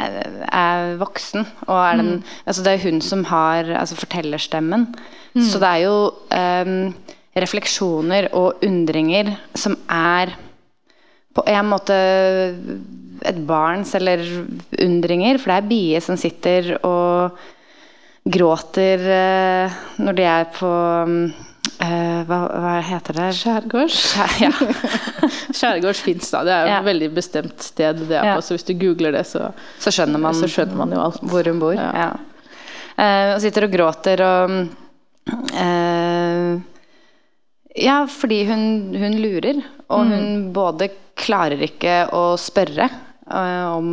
[0.00, 0.16] er,
[0.50, 2.12] er voksen, og er den
[2.44, 4.88] altså Det er hun som har altså fortellerstemmen.
[5.34, 5.96] Så det er jo
[6.30, 6.94] um,
[7.34, 10.34] refleksjoner og undringer som er
[11.34, 11.96] på en måte
[13.24, 14.22] et barns eller
[14.84, 17.34] undringer, for det er Bie som sitter og
[18.30, 20.70] gråter uh, når de er på
[21.08, 21.18] mm,
[21.80, 23.28] eh, hva, hva heter det?
[23.38, 23.96] Skjærgårds?
[24.12, 24.50] Skjær- Ja.
[25.58, 26.42] Skjærgårds fins da.
[26.46, 29.24] Det er jo et veldig bestemt sted det er på, så hvis du googler det,
[29.26, 29.48] så,
[29.82, 31.20] Så skjønner man, så skjønner man jo alt.
[31.22, 31.74] hvor hun bor.
[31.78, 32.10] Ja.
[32.96, 34.54] Eh, og sitter og gråter og
[35.54, 36.60] eh,
[37.84, 39.62] Ja, fordi hun, hun lurer.
[39.90, 43.90] Og hun både klarer ikke å spørre eh, om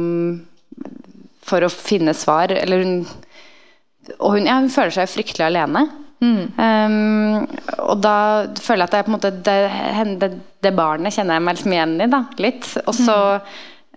[1.46, 2.54] For å finne svar.
[2.54, 2.94] Eller hun
[4.20, 5.88] Og hun, ja, hun føler seg fryktelig alene.
[6.22, 7.48] Um,
[7.82, 8.16] og da
[8.62, 9.58] føler jeg at er på en måte det,
[10.22, 10.32] det,
[10.62, 12.68] det barnet kjenner jeg meg liksom igjen i, da, litt.
[12.86, 13.16] Og så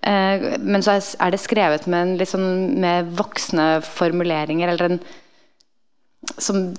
[0.01, 5.03] eh, Men så er det skrevet med, en litt sånn, med voksne formuleringer, eller en
[6.41, 6.71] som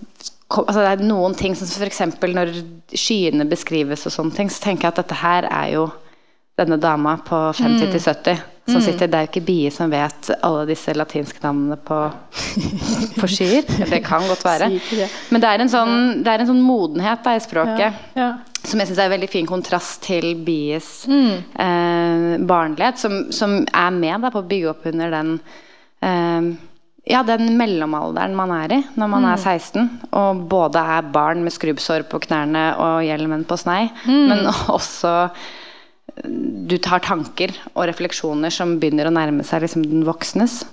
[0.56, 2.02] altså Det er noen ting som f.eks.
[2.22, 2.52] når
[2.94, 5.88] skyene beskrives og sånne ting, så tenker jeg at dette her er jo
[6.60, 10.94] denne dama på 50-70 som sitter Det er jo ikke bier som vet alle disse
[10.96, 12.00] latinske navnene på,
[13.20, 13.68] på skyer.
[13.92, 14.72] Det kan godt være.
[15.30, 18.00] Men det er en sånn, det er en sånn modenhet da, i språket.
[18.18, 18.32] Ja.
[18.66, 23.92] Som jeg syns er en veldig fin kontrast til Bies eh, barnlighet, som, som er
[23.94, 25.36] med da, på å bygge opp under den
[26.02, 26.56] eh,
[27.06, 31.54] ja, den mellomalderen man er i når man er 16, og både er barn med
[31.54, 34.48] skrubbsår på knærne og hjelmen på snei, men
[34.78, 35.14] også
[36.24, 40.64] du tar tanker og refleksjoner som begynner å nærme seg liksom den voksnes.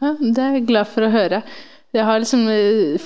[0.00, 1.42] Ja, det er jeg glad for å høre.
[1.94, 2.48] Jeg har liksom,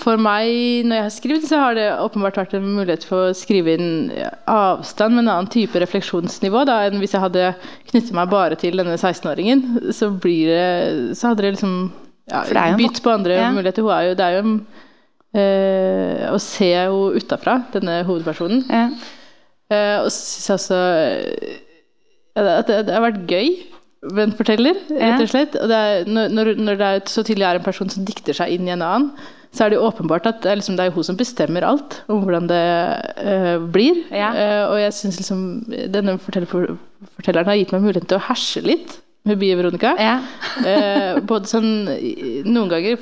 [0.01, 0.49] for meg,
[0.89, 3.91] når jeg har skrevet, så har det åpenbart vært en mulighet for å skrive inn
[4.49, 7.51] avstand med en annen type refleksjonsnivå da, enn hvis jeg hadde
[7.91, 9.93] knyttet meg bare til denne 16-åringen.
[9.93, 11.77] Så, så hadde det liksom
[12.33, 13.53] ja, bytt på andre ja.
[13.53, 13.85] muligheter.
[13.85, 14.57] Hun er jo, det er jo
[15.45, 18.65] eh, å se henne utafra, denne hovedpersonen.
[18.73, 18.89] Ja.
[19.69, 21.67] Eh, og så syns jeg også
[22.39, 23.51] at det, det har vært gøy
[24.15, 25.57] med en forteller, rett og slett.
[25.59, 28.55] Og det er, når, når- det er så tydelig er en person som dikter seg
[28.55, 29.11] inn i en annen,
[29.51, 32.03] så er det jo åpenbart at det er, liksom, det er hun som bestemmer alt
[32.13, 32.63] om hvordan det
[33.25, 34.03] uh, blir.
[34.13, 34.29] Ja.
[34.37, 35.41] Uh, og jeg syns liksom
[35.95, 36.77] denne forteller,
[37.17, 38.99] fortelleren har gitt meg muligheten til å herse litt
[39.37, 39.95] Bie Veronica.
[39.99, 40.19] Ja.
[40.59, 41.69] Eh, både sånn
[42.49, 42.97] Noen ganger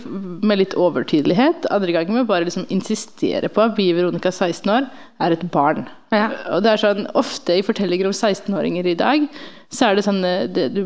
[0.44, 4.90] med litt overtydelighet, andre ganger med bare liksom insistere på at Bie Veronica 16 år
[5.24, 5.86] er et barn.
[6.12, 6.28] Ja.
[6.52, 9.24] Og det er sånn, Ofte i fortellinger om 16-åringer i dag,
[9.72, 10.82] så er det sånn eh, det, du,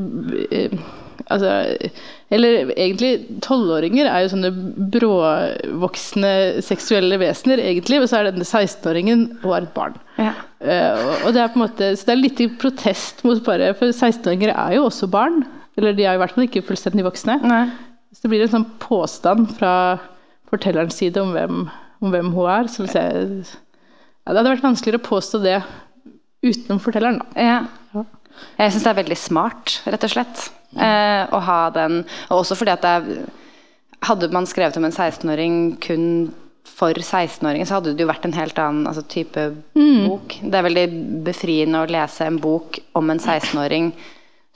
[0.55, 0.79] eh,
[1.28, 1.50] altså,
[2.30, 4.50] Eller egentlig, 12-åringer er jo sånne
[4.94, 8.00] bråvoksne seksuelle vesener, egentlig.
[8.00, 9.96] Og så er denne 16-åringen og er et barn.
[10.20, 10.35] Ja.
[10.62, 13.72] Uh, og- det er på en måte, så det er litt i protest mot bare
[13.74, 15.42] For 16-åringer er jo også barn.
[15.76, 17.40] Eller de er i hvert fall ikke fullstendig voksne.
[17.42, 17.64] Nei.
[18.12, 19.98] Så det blir en sånn påstand fra
[20.50, 21.68] fortellerens side om hvem,
[22.02, 22.66] om hvem hun er.
[22.68, 25.61] Som jeg, ja, det hadde vært vanskeligere å påstå det
[26.44, 27.20] utenom fortelleren.
[27.22, 27.40] Da.
[27.40, 27.59] Ja.
[28.59, 30.48] Jeg syns det er veldig smart, rett og slett.
[30.76, 33.24] Eh, å ha den Og også fordi at det er
[34.07, 36.05] Hadde man skrevet om en 16-åring kun
[36.64, 39.42] for 16-åringer, så hadde det jo vært en helt annen altså, type
[40.07, 40.38] bok.
[40.40, 40.85] Det er veldig
[41.26, 43.90] befriende å lese en bok om en 16-åring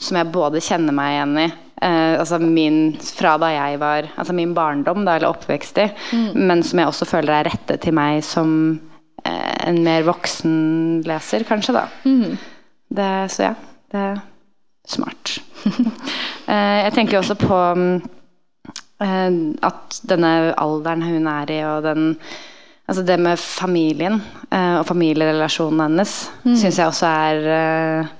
[0.00, 1.46] som jeg både kjenner meg igjen i,
[1.84, 5.86] eh, altså min fra da jeg var Altså min barndom, da, eller oppvekst i,
[6.34, 8.80] men som jeg også føler er rettet til meg som
[9.24, 11.86] eh, en mer voksen leser, kanskje, da.
[12.94, 13.54] Det, så ja,
[13.98, 14.22] er
[14.88, 15.38] smart.
[16.44, 17.92] Eh, jeg tenker også på mm,
[19.00, 22.02] eh, at denne alderen hun er i, og den
[22.84, 24.18] Altså det med familien
[24.52, 26.10] eh, og familierelasjonen hennes
[26.42, 28.10] synes syns jeg også er eh,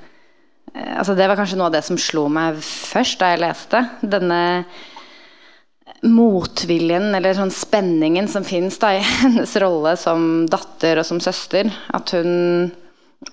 [0.72, 3.82] eh, Altså det var kanskje noe av det som slo meg først da jeg leste.
[4.00, 4.40] Denne
[6.04, 11.68] motviljen, eller sånn spenningen som fins i hennes rolle som datter og som søster.
[11.92, 12.72] At hun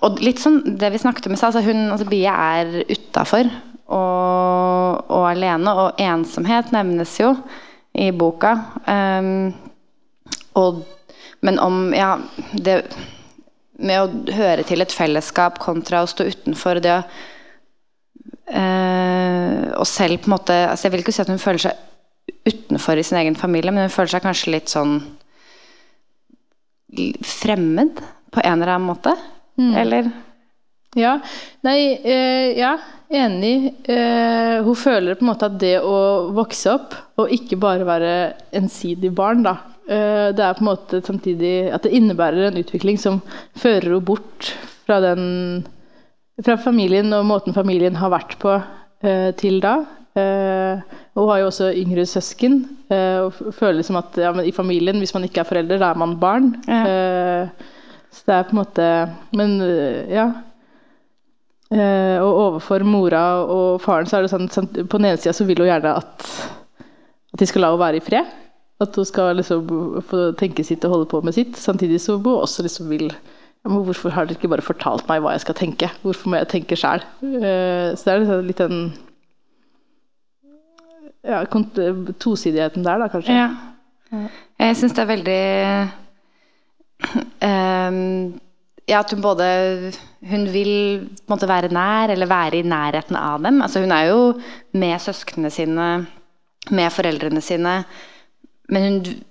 [0.02, 3.50] Og litt sånn det vi snakket om i stad, altså Bie er utafor
[3.92, 5.76] og, og alene.
[5.76, 7.34] Og ensomhet nevnes jo
[7.94, 8.56] i boka.
[8.88, 9.52] Um,
[10.60, 10.84] og,
[11.44, 12.16] men om Ja,
[12.54, 12.84] det
[13.82, 17.02] med å høre til et fellesskap kontra å stå utenfor det å
[18.54, 21.88] øh, Og selv på en måte altså Jeg vil ikke si at hun føler seg
[22.46, 25.00] utenfor i sin egen familie, men hun føler seg kanskje litt sånn
[27.26, 28.00] fremmed
[28.34, 29.14] på en eller annen måte.
[29.82, 30.12] Eller?
[30.98, 31.14] Ja,
[31.64, 32.74] nei, eh, ja,
[33.08, 33.74] enig.
[33.88, 38.16] Eh, hun føler på en måte at det å vokse opp, og ikke bare være
[38.60, 39.56] ensidig barn, da,
[39.88, 43.22] eh, det er på en måte samtidig at det innebærer en utvikling som
[43.56, 44.52] fører henne bort
[44.84, 45.64] fra den
[46.42, 49.76] fra familien og måten familien har vært på eh, til da.
[50.18, 50.82] Eh,
[51.16, 52.64] hun har jo også yngre søsken.
[52.92, 55.92] Eh, og føler som at ja, men i familien, hvis man ikke er forelder, da
[55.92, 56.56] er man barn.
[56.68, 57.52] Ja.
[58.12, 58.88] Så det er på en måte
[59.38, 60.28] Men eh, ja.
[61.72, 65.32] Eh, og overfor mora og faren så er det sånn, sånn På den ene sida
[65.38, 66.26] så vil hun gjerne at,
[67.32, 68.34] at de skal la henne være i fred.
[68.82, 69.70] At hun skal liksom
[70.10, 71.56] få tenke sitt og holde på med sitt.
[71.56, 73.08] Samtidig så hun også liksom vil
[73.62, 75.90] men Hvorfor har dere ikke bare fortalt meg hva jeg skal tenke?
[76.02, 77.04] Hvorfor må jeg tenke sjæl?
[77.22, 78.80] Eh, så det er liksom litt den
[81.22, 83.36] ja, tosidigheten der, da, kanskje.
[83.38, 84.24] Ja.
[84.60, 85.44] Jeg syns det er veldig
[88.90, 89.46] Ja, at hun både
[90.28, 90.72] Hun vil
[91.26, 93.62] på en måte være nær, eller være i nærheten av dem.
[93.62, 94.40] Altså Hun er jo
[94.74, 95.88] med søsknene sine,
[96.70, 97.84] med foreldrene sine.
[98.70, 99.24] men hun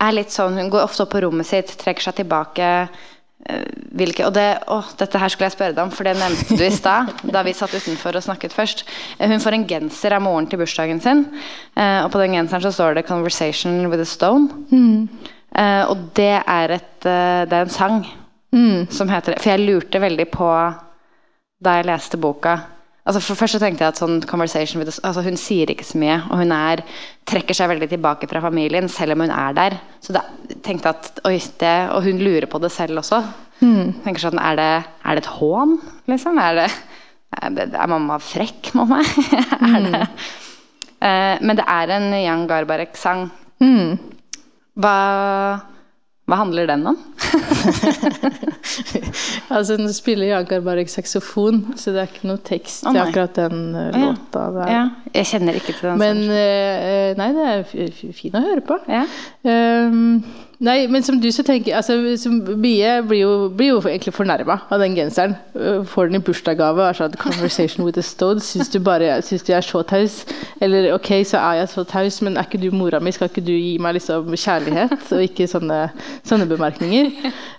[0.00, 2.88] er litt sånn Hun går ofte opp på rommet sitt, trekker seg tilbake.
[3.48, 3.64] eh,
[3.96, 6.56] vil ikke, og det, å, dette her skulle jeg spørre deg om, for det nevnte
[6.56, 7.08] du i stad.
[7.34, 8.84] da vi satt utenfor og snakket først.
[9.18, 11.26] Eh, Hun får en genser av moren til bursdagen sin.
[11.76, 14.48] eh, Og på den genseren så står det 'Conversation with a Stone'.
[14.72, 15.06] Eh,
[15.50, 17.96] Og det er, et, eh, det er en sang
[18.90, 19.40] som heter det.
[19.42, 20.50] For jeg lurte veldig på
[21.60, 22.54] da jeg leste boka
[23.10, 25.98] altså for Først så tenkte jeg at sånn conversation with altså hun sier ikke så
[26.00, 26.82] mye, og hun er,
[27.28, 29.78] trekker seg veldig tilbake fra familien, selv om hun er der.
[30.04, 30.24] Så da
[30.64, 33.22] tenkte jeg at oi, det, Og hun lurer på det selv også.
[34.04, 34.70] Tenker sånn, Er det,
[35.04, 36.38] er det et hån, liksom?
[36.38, 36.68] Er, det,
[37.40, 39.10] er, det, mamma frekk meg?
[39.74, 40.06] er det,
[41.00, 43.22] Uh, men det er en Jan Garbarek-sang.
[44.80, 44.96] Hva,
[46.30, 46.98] hva handler den om?
[49.50, 53.34] Altså, Nå spiller Jan bare saksofon, så det er ikke noe tekst oh, til akkurat
[53.34, 54.02] den uh, ja.
[54.04, 54.44] låta.
[54.54, 54.70] Der.
[54.70, 54.84] Ja,
[55.16, 55.98] jeg kjenner ikke til den.
[55.98, 58.78] Men eh, Nei, det er fin å høre på.
[58.86, 59.02] ja.
[59.42, 60.22] Ehm,
[60.60, 61.96] nei, men som du så tenker altså,
[62.60, 65.36] Bie blir jo, blir jo egentlig fornærma av den genseren.
[65.56, 68.42] Øh, Får den i bursdagsgave og sånn 'Conversation with a stone'.
[68.44, 70.24] Syns du bare syns du er så taus?
[70.60, 73.12] Eller ok, så er jeg så taus, men er ikke du mora mi?
[73.12, 75.12] Skal ikke du gi meg liksom kjærlighet?
[75.12, 75.90] Og ikke sånne,
[76.24, 77.12] sånne bemerkninger.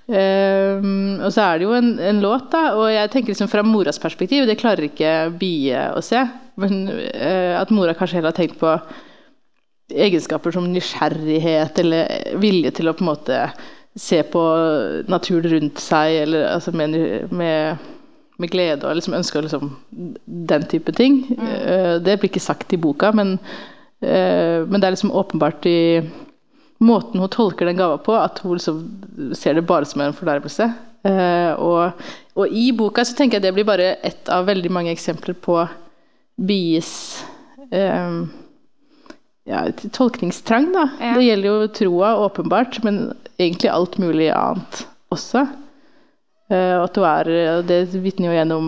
[0.08, 3.64] Um, og så er det jo en, en låt, da, og jeg tenker liksom fra
[3.64, 6.22] moras perspektiv, det klarer ikke Bie å se.
[6.60, 8.76] Men uh, at mora kanskje heller har tenkt på
[9.92, 13.40] egenskaper som nysgjerrighet eller vilje til å på en måte
[14.00, 14.42] se på
[15.12, 16.96] naturen rundt seg eller altså med,
[17.34, 17.82] med,
[18.40, 21.26] med glede og liksom ønske liksom den type ting.
[21.36, 22.04] Mm.
[22.06, 23.36] Det blir ikke sagt i boka, men,
[24.00, 25.82] eh, men det er liksom åpenbart i
[26.82, 28.80] måten hun tolker den gava på, at hun liksom
[29.38, 30.72] ser det bare som en fornærmelse.
[31.04, 32.02] Eh, og,
[32.38, 35.60] og i boka så tenker jeg det blir bare ett av veldig mange eksempler på
[36.42, 36.92] Bies
[37.74, 38.22] eh,
[39.50, 40.86] ja, tolkningstrang, da.
[41.02, 41.16] Ja.
[41.18, 43.04] Det gjelder jo troa, åpenbart, men
[43.42, 45.48] egentlig alt mulig annet også.
[46.52, 47.30] Uh, og at du er
[47.64, 48.66] Det vitner jo gjennom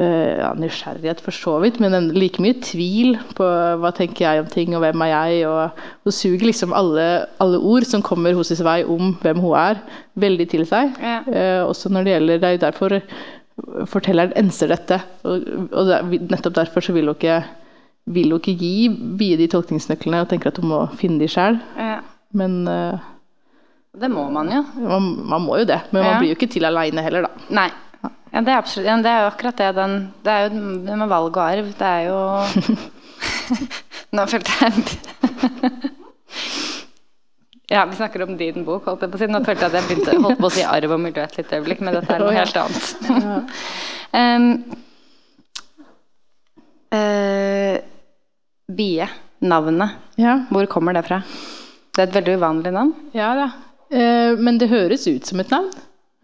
[0.00, 3.48] uh, ja, nysgjerrighet for så vidt, men en, like mye tvil på
[3.82, 5.42] hva tenker jeg om ting, og hvem er jeg?
[5.50, 7.06] Og hun suger liksom alle,
[7.42, 9.82] alle ord som kommer hos vei om hvem hun er,
[10.22, 10.94] veldig til seg.
[11.02, 11.20] Ja.
[11.26, 12.98] Uh, også når det gjelder Det er jo derfor
[13.90, 14.96] fortelleren enser dette.
[15.28, 17.42] Og, og det, er- nettopp derfor så vil hun ikke
[18.06, 18.88] vil jo ikke gi
[19.18, 21.58] Bie de tolkningsnøklene og tenker at hun må finne de sjøl.
[21.78, 22.00] Ja.
[22.34, 22.98] Men uh,
[24.00, 24.62] Det må man jo.
[24.80, 25.80] man, man må jo det.
[25.92, 26.10] Men Ja.
[26.12, 27.46] man blir jo ikke til aleine heller, da.
[27.50, 27.68] Nei.
[28.32, 29.70] Ja, det er absolutt Det er jo akkurat det.
[29.76, 30.48] Den, det er jo
[30.86, 31.66] det med valg og arv.
[31.78, 32.18] Det er jo
[34.16, 34.72] Nå følte jeg
[37.72, 39.28] Ja, vi snakker om din bok, holdt jeg på å si.
[39.32, 41.56] Nå følte jeg at jeg begynte holdt på å si arv og miljø et lite
[41.60, 42.84] øyeblikk, men dette er noe helt annet.
[44.12, 44.48] um,
[46.98, 47.31] eh,
[48.76, 49.08] Bie.
[49.42, 49.96] Navnet.
[50.22, 51.16] Ja, Hvor kommer det fra?
[51.92, 52.92] Det er et veldig uvanlig navn.
[53.14, 53.48] ja da.
[53.92, 55.66] Eh, men det høres ut som et navn.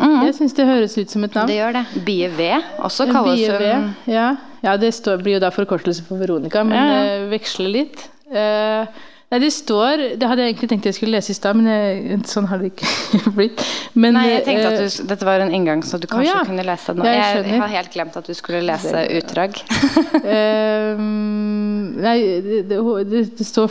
[0.00, 0.20] Mm.
[0.28, 1.48] Jeg syns det høres ut som et navn.
[1.50, 2.04] Det gjør det.
[2.06, 2.46] Bie V
[2.86, 3.88] også kalles Bie hun.
[4.06, 4.28] Ja,
[4.62, 7.16] ja det står, blir jo da forkortelse for Veronica, men Ja, ja.
[7.18, 8.06] eh, veksler litt.
[8.30, 8.86] Eh,
[9.32, 12.18] nei, det står Det hadde jeg egentlig tenkt jeg skulle lese i stad, men jeg,
[12.30, 12.88] sånn har det ikke
[13.38, 13.62] blitt.
[13.98, 16.40] Men, Nei, jeg tenkte at eh, du, dette var en inngang, så du kanskje ja.
[16.48, 17.02] kunne lese den.
[17.02, 17.10] nå.
[17.12, 19.60] Jeg jeg, har helt glemt at du skulle lese utdrag.
[20.28, 23.70] Ehm, nei, det, det, det, står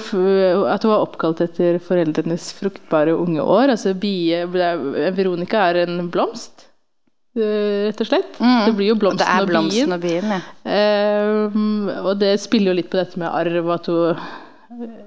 [0.72, 3.74] at hun var oppkalt etter foreldrenes fruktbare unge år.
[3.76, 6.68] Altså bie, er- Veronica er en blomst,
[7.38, 8.40] eh, rett og slett.
[8.40, 10.34] Det blir jo blomsten, Og det blomsten er og, blomsten bien.
[10.34, 12.02] og bien, ja.
[12.08, 14.28] Og det spiller jo litt på dette med arv, at hun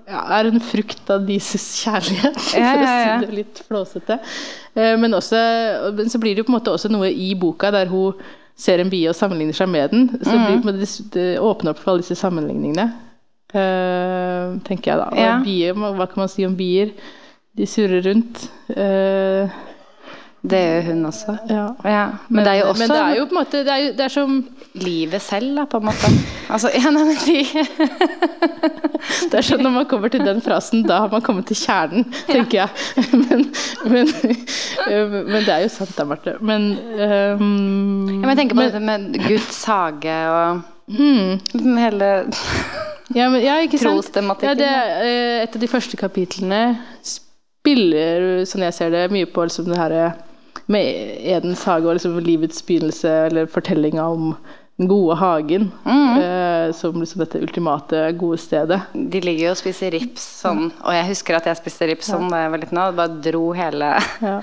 [0.08, 4.16] ja, er en frukt av deres kjærlighet, for å si det litt flåsete.
[4.74, 5.40] Eh, men, også,
[5.98, 8.18] men så blir det jo på en måte også noe i boka der hun
[8.60, 10.08] ser en bie og sammenligner seg med den.
[10.20, 12.88] Så det, blir, en måte- det, det åpner opp for alle disse sammenligningene,
[13.54, 15.08] eh, tenker jeg da.
[15.38, 16.92] Og bier, hva kan man si om bier?
[17.56, 18.44] De surrer rundt.
[18.74, 19.50] Eh,
[20.42, 21.34] Det gjør hun også.
[21.50, 21.66] ja.
[21.84, 22.04] Ja.
[22.28, 23.90] Men, det er jo også Men det er jo på en måte Det er, jo,
[23.92, 24.36] det er som
[24.80, 26.12] livet selv, da, på en måte.
[26.48, 27.36] Altså, ja, nei, men de
[29.30, 32.06] Det er sånn Når man kommer til den frasen, da har man kommet til kjernen,
[32.28, 32.70] tenker jeg.
[33.20, 33.44] Men,
[33.84, 34.08] men,
[34.88, 36.36] øh, men det er jo sant da, Marte.
[36.40, 41.76] Men, um, ja, men Jeg tenker på men- dette med Guds hage og mm.
[41.76, 42.10] hele
[43.14, 44.14] ja, men, ja, ikke sant?
[44.14, 46.62] Ja, det er øh, et av de første kapitlene
[47.02, 49.96] spiller, sånn jeg ser det, mye på liksom det her
[50.70, 54.32] med Edens hage og liksom livets begynnelse, eller fortellinga om
[54.80, 56.16] den gode hagen, Mm.
[56.20, 58.80] Eh, som liksom dette ultimate gode stedet.
[58.94, 62.30] De ligger jo og spiser rips sånn, og jeg husker at jeg spiste rips sånn
[62.30, 63.90] da jeg var liten og bare dro hele
[64.22, 64.40] Ja.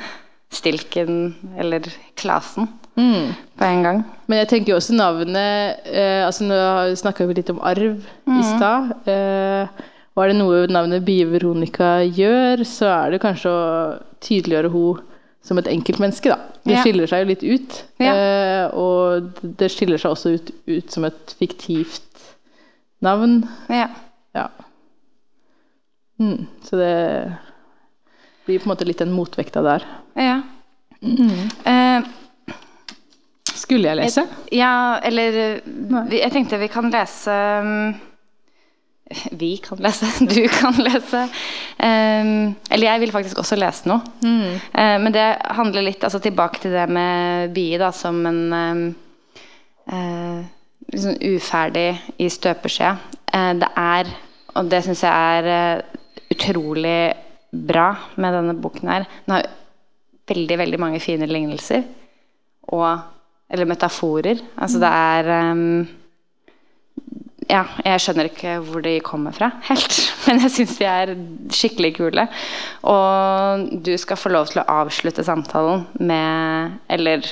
[0.53, 1.81] stilken, eller
[2.15, 2.67] klasen,
[2.97, 3.33] Mm.
[3.57, 4.03] på en gang.
[4.27, 8.41] Men jeg tenker jo også navnet eh, altså Nå snakka vi litt om arv i
[8.43, 8.91] stad.
[9.07, 9.67] Eh,
[10.17, 15.03] Og er det noe navnet Bie Veronica gjør, så er det kanskje å tydeliggjøre henne
[15.47, 16.37] som et enkeltmenneske, da.
[16.67, 17.77] Det skiller seg jo litt ut.
[18.03, 18.13] Ja.
[18.13, 22.03] Eh, og det skiller seg også ut, ut som et fiktivt
[23.05, 23.39] navn.
[23.71, 23.87] Ja.
[24.35, 24.49] Ja.
[26.19, 26.93] Mm, så det
[28.47, 29.87] blir på en måte litt en motvekta der.
[30.19, 30.37] ja.
[30.97, 32.01] Eh,
[33.53, 34.23] Skulle jeg lese?
[34.51, 35.35] ja, eller
[36.09, 37.93] vi, Jeg tenkte vi kan lese um,
[39.31, 41.23] Vi kan lese, du kan lese.
[41.77, 44.03] Um, eller jeg vil faktisk også lese noe.
[44.27, 45.25] Eh, men det
[45.57, 48.87] handler litt altså tilbake til det med bie da, som en um,
[49.91, 50.41] uh,
[50.93, 51.89] sånn uferdig
[52.21, 52.95] i støpeskjea.
[53.31, 54.11] Uh, det er,
[54.55, 56.01] og det syns jeg er eh,
[56.33, 56.99] utrolig
[57.47, 59.45] bra med denne boken her Den har
[60.27, 61.85] veldig, veldig mange fine lignelser.
[62.75, 63.13] Og
[63.47, 64.41] Eller metaforer.
[64.59, 65.85] Altså det er um,
[67.47, 69.93] Ja, jeg skjønner ikke hvor de kommer fra helt,
[70.27, 71.13] men jeg syns de er
[71.55, 72.25] skikkelig kule.
[72.91, 77.23] Og du skal få lov til å avslutte samtalen med Eller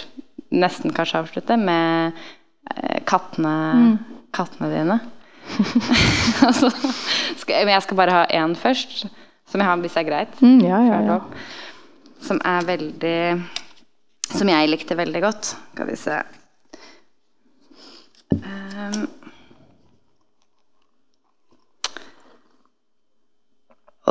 [0.56, 2.16] nesten kanskje avslutte med
[2.72, 3.98] eh, kattene,
[4.36, 4.98] kattene dine.
[6.48, 6.72] altså,
[7.42, 9.06] skal, men jeg skal bare ha én først,
[9.52, 10.40] som jeg har hvis det er greit.
[10.40, 11.20] Mm, ja, ja, ja.
[12.24, 13.20] Som er veldig
[14.32, 15.52] Som jeg likte veldig godt.
[15.76, 16.24] Skal vi se
[18.44, 19.08] Ehm.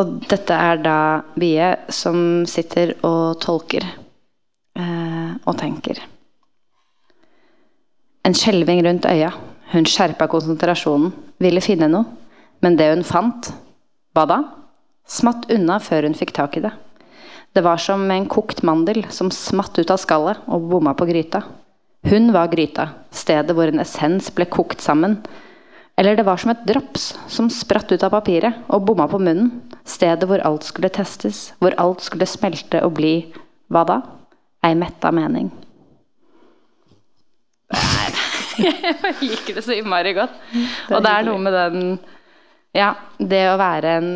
[0.01, 0.97] Og dette er da
[1.39, 6.01] Bie som sitter og tolker eh, og tenker.
[8.25, 9.31] En skjelving rundt øya.
[9.75, 12.07] Hun skjerpa konsentrasjonen, ville finne noe.
[12.63, 13.51] Men det hun fant,
[14.17, 14.41] hva da?
[15.05, 16.73] Smatt unna før hun fikk tak i det.
[17.55, 21.45] Det var som en kokt mandel som smatt ut av skallet og bomma på gryta.
[22.09, 25.21] Hun var gryta, stedet hvor en essens ble kokt sammen.
[25.97, 29.53] Eller det var som et drops som spratt ut av papiret og bomma på munnen.
[29.87, 33.15] Stedet hvor alt skulle testes, hvor alt skulle smelte og bli
[33.71, 34.01] hva da?
[34.65, 35.53] Ei metta mening.
[38.59, 40.35] Jeg liker det så innmari godt.
[40.91, 41.87] Og det er noe med den
[42.75, 44.11] Ja, det å være en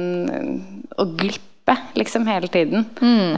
[0.99, 2.87] Å glippe, liksom, hele tiden.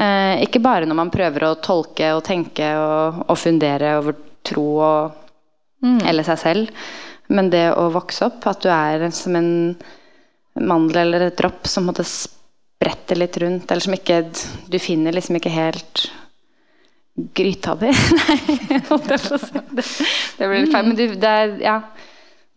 [0.00, 4.16] Eh, ikke bare når man prøver å tolke og tenke og, og fundere over
[4.46, 5.16] tro og
[6.08, 6.82] Eller seg selv.
[7.30, 9.50] Men det å vokse opp, at du er som en
[10.60, 14.24] mandel eller et dropp som måtte sprette litt rundt, eller som ikke
[14.70, 16.08] Du finner liksom ikke helt
[17.36, 17.90] gryta di.
[18.18, 19.62] Nei, holdt jeg på å si.
[19.76, 19.86] Det,
[20.38, 20.88] det blir litt feil.
[20.88, 21.76] Men du, det er, ja,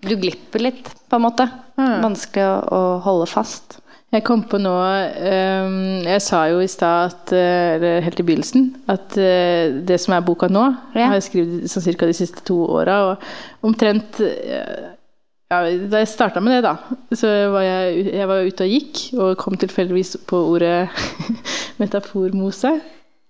[0.04, 1.48] du glipper litt, på en måte.
[1.78, 3.80] Vanskelig å, å holde fast.
[4.14, 4.72] Jeg kom på nå
[5.26, 10.14] ehm, Jeg sa jo i stad, eh, eller helt i begynnelsen, at eh, det som
[10.14, 11.08] er boka nå, Ja.
[11.10, 13.00] har jeg skrevet sånn cirka de siste to åra.
[13.10, 14.92] Og omtrent eh,
[15.50, 16.76] ja, Da jeg starta med det, da,
[17.18, 20.90] så var jeg, jeg var ute og gikk, og kom tilfeldigvis på ordet
[21.82, 22.78] metaformose.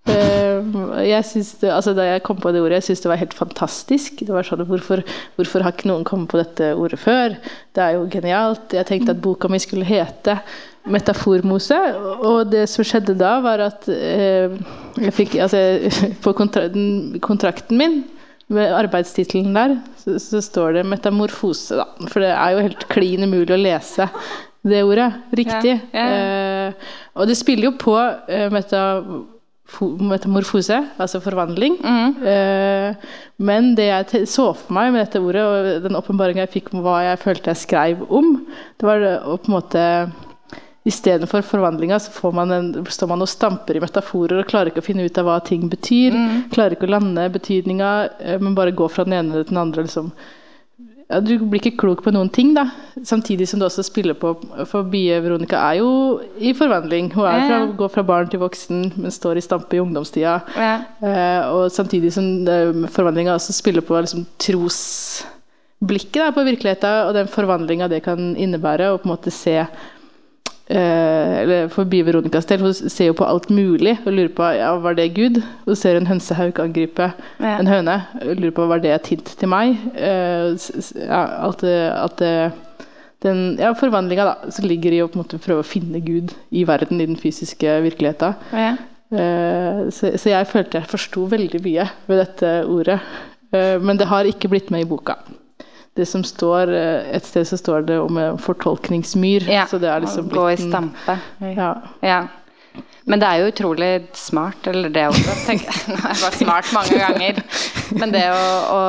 [0.04, 3.36] Jeg synes det, altså Da jeg kom på det ordet, jeg syns det var helt
[3.36, 4.20] fantastisk.
[4.20, 5.00] Det var sånn, hvorfor,
[5.38, 7.38] hvorfor har ikke noen kommet på dette ordet før?
[7.72, 8.76] Det er jo genialt.
[8.76, 10.36] Jeg tenkte at boka mi skulle hete
[10.84, 11.80] 'Metaformose'.
[12.28, 14.52] Og det som skjedde da, var at eh,
[15.00, 15.62] jeg fikk altså,
[16.24, 16.68] På kontra
[17.24, 18.02] kontrakten min,
[18.52, 21.86] med arbeidstittelen der, så, så står det 'metamorfose', da.
[22.08, 24.10] For det er jo helt klin umulig å lese
[24.64, 25.80] det ordet riktig.
[25.92, 26.32] Ja, ja,
[26.64, 26.72] Eh,
[27.14, 27.94] og det spiller jo på
[28.32, 28.48] eh,
[30.00, 31.76] metamorfose, altså forvandling.
[31.84, 32.94] Eh,
[33.36, 36.84] men det jeg så for meg med dette ordet, og den åpenbaringa jeg fikk om
[36.84, 38.38] hva jeg følte jeg skrev om,
[38.80, 39.84] det var å på en måte
[40.84, 44.82] Istedenfor forvandlinga så får man en, står man og stamper i metaforer og klarer ikke
[44.82, 46.12] å finne ut av hva ting betyr.
[46.52, 49.86] Klarer ikke å lande betydninga, eh, men bare gå fra den ene til den andre.
[49.86, 50.10] liksom
[51.08, 52.66] ja, Du blir ikke klok på noen ting, da.
[53.00, 54.34] Samtidig som du også spiller på
[54.68, 57.08] For Bie Veronica er jo i forvandling.
[57.14, 60.36] Hun fra, går fra barn til voksen, men står i stampe i ungdomstida.
[60.52, 60.74] Ja.
[61.00, 62.28] Eh, og samtidig som
[62.92, 68.92] forvandlinga også spiller på liksom, trosblikket da, på virkeligheten, og den forvandlinga det kan innebære,
[68.92, 69.62] og på en måte se
[70.72, 74.96] eller forbi Veronicas del, hun ser jo på alt mulig og lurer på ja, var
[74.96, 75.42] det Gud.
[75.66, 77.10] Hun ser en hønsehauk angripe
[77.40, 77.58] Ja.
[77.58, 77.98] en høne.
[78.22, 79.76] og Lurer på var det et hint til meg.
[79.94, 80.54] Eh,
[81.04, 82.24] ja, alt alt
[83.24, 87.16] den ja, forvandlinga som ligger i å prøve å finne Gud i verden, i den
[87.20, 88.34] fysiske virkeligheten.
[88.52, 88.74] Ja.
[89.14, 92.98] Eh, så, så jeg følte jeg forsto veldig mye ved dette ordet.
[93.52, 95.16] Eh, men det har ikke blitt med i boka.
[95.94, 99.46] Det som står, eh, Et sted så står det om en fortolkningsmyr.
[99.48, 101.18] Ja, så det er liksom blitt gå i stampe.
[101.54, 101.74] Ja.
[102.02, 102.22] Ja.
[103.06, 105.82] Men det er jo utrolig smart, eller det også, tenker jeg.
[105.92, 107.42] Nå jeg vært smart mange ganger.
[108.00, 108.80] Men det å, å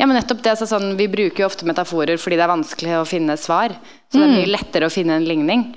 [0.00, 0.54] Ja, men nettopp det.
[0.56, 3.76] Altså sånn, vi bruker jo ofte metaforer fordi det er vanskelig å finne svar.
[4.10, 5.68] Så det er mye lettere å finne en ligning.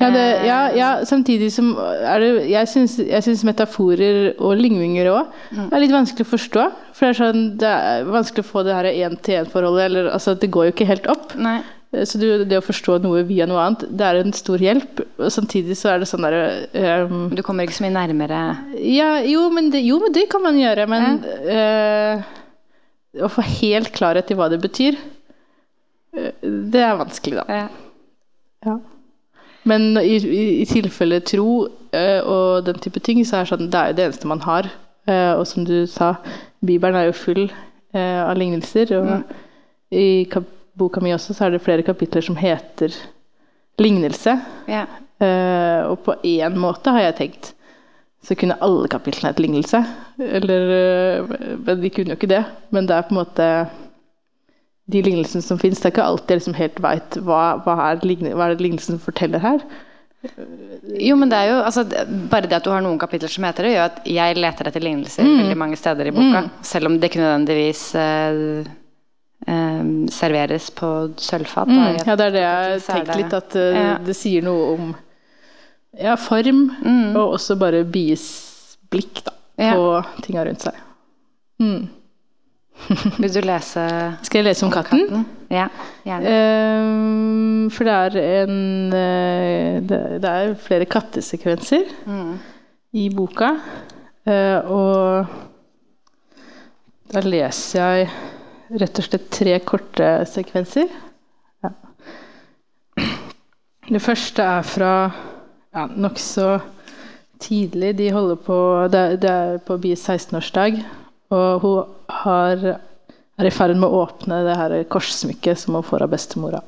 [0.00, 5.34] Ja, det, ja, ja, samtidig som er det Jeg syns, metaforer og ligninger òg
[5.66, 6.64] er litt vanskelig å forstå.
[6.96, 10.08] For det er, sånn, det er vanskelig å få det her én-til-én-forholdet.
[10.14, 11.36] altså, Det går jo ikke helt opp.
[11.36, 11.60] Nei.
[12.06, 15.00] Så det, det å forstå noe via noe annet, det er en stor hjelp.
[15.18, 18.42] Og samtidig så er det sånn derre um, Du kommer ikke så mye nærmere
[18.78, 20.86] ja, jo, men det, jo, men det kan man gjøre.
[20.90, 21.18] Men
[21.50, 22.22] uh,
[23.26, 25.00] å få helt klarhet i hva det betyr,
[26.14, 27.62] uh, det er vanskelig, da.
[27.64, 27.68] ja.
[28.68, 28.78] Ja.
[29.68, 33.68] Men i, i, i tilfelle tro eh, og den type ting, så er det sånn,
[33.72, 34.70] det er jo det eneste man har.
[35.10, 36.14] Eh, og som du sa,
[36.64, 38.94] Bibelen er jo full eh, av lignelser.
[39.00, 40.48] Og i kap
[40.80, 42.94] boka mi også så er det flere kapitler som heter
[43.82, 44.38] lignelse.
[44.70, 44.86] ja.
[45.20, 47.50] Eh, og på én måte har jeg tenkt
[48.24, 49.80] så kunne alle kapitlene hett lignelse.
[50.20, 51.30] Eller eh,
[51.66, 52.44] Men de kunne jo ikke det.
[52.70, 53.46] Men det er på en måte
[54.90, 55.78] de lignelsene som fins.
[55.80, 58.02] Det er ikke alltid jeg liksom helt veit hva, hva, er
[58.34, 59.62] hva er det lignelsen forteller her.
[61.00, 61.80] Jo, men det er jo altså,
[62.28, 64.84] Bare det at du har noen kapitler som heter det, gjør at jeg leter etter
[64.84, 66.42] lignelser veldig mange steder i boka.
[66.66, 68.68] Selv om det ikke nødvendigvis eh,
[69.48, 71.72] eh, serveres på sølvfat.
[71.72, 72.02] Mm.
[72.04, 73.94] Ja, det er det jeg har det- litt, at uh, Ja.
[74.04, 74.90] det sier noe om
[75.98, 76.66] ja, form,
[77.16, 79.72] og også bare bies blikk da, Ja.
[79.74, 80.76] på tinga rundt seg.
[81.60, 81.88] Mm.
[83.20, 83.82] Vil du lese
[84.26, 85.24] Skal jeg lese om katten?
[85.52, 85.66] Ja,
[86.06, 86.32] gjerne.
[86.86, 91.84] Um, for det er en eh, det, er flere kattesekvenser
[92.96, 93.52] i boka.
[94.26, 95.26] Eh, og
[97.10, 98.10] da leser jeg
[98.80, 100.86] rett og slett tre korte sekvenser.
[101.66, 101.72] Ja.
[103.90, 104.92] Det første er fra
[105.74, 106.60] ja, nokså
[107.42, 107.96] tidlig.
[107.98, 108.58] De holder på
[108.92, 110.78] Det, er- det er på Bies 16-årsdag,
[111.30, 112.64] og hun har
[113.40, 116.60] er i ferd med å åpne det her korssmykket som hun får av bestemora.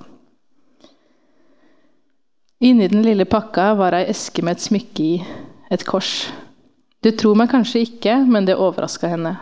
[2.63, 5.17] Inni den lille pakka var ei eske med et smykke i,
[5.73, 6.31] et kors.
[7.03, 9.35] Du tror meg kanskje ikke, men det overraska henne.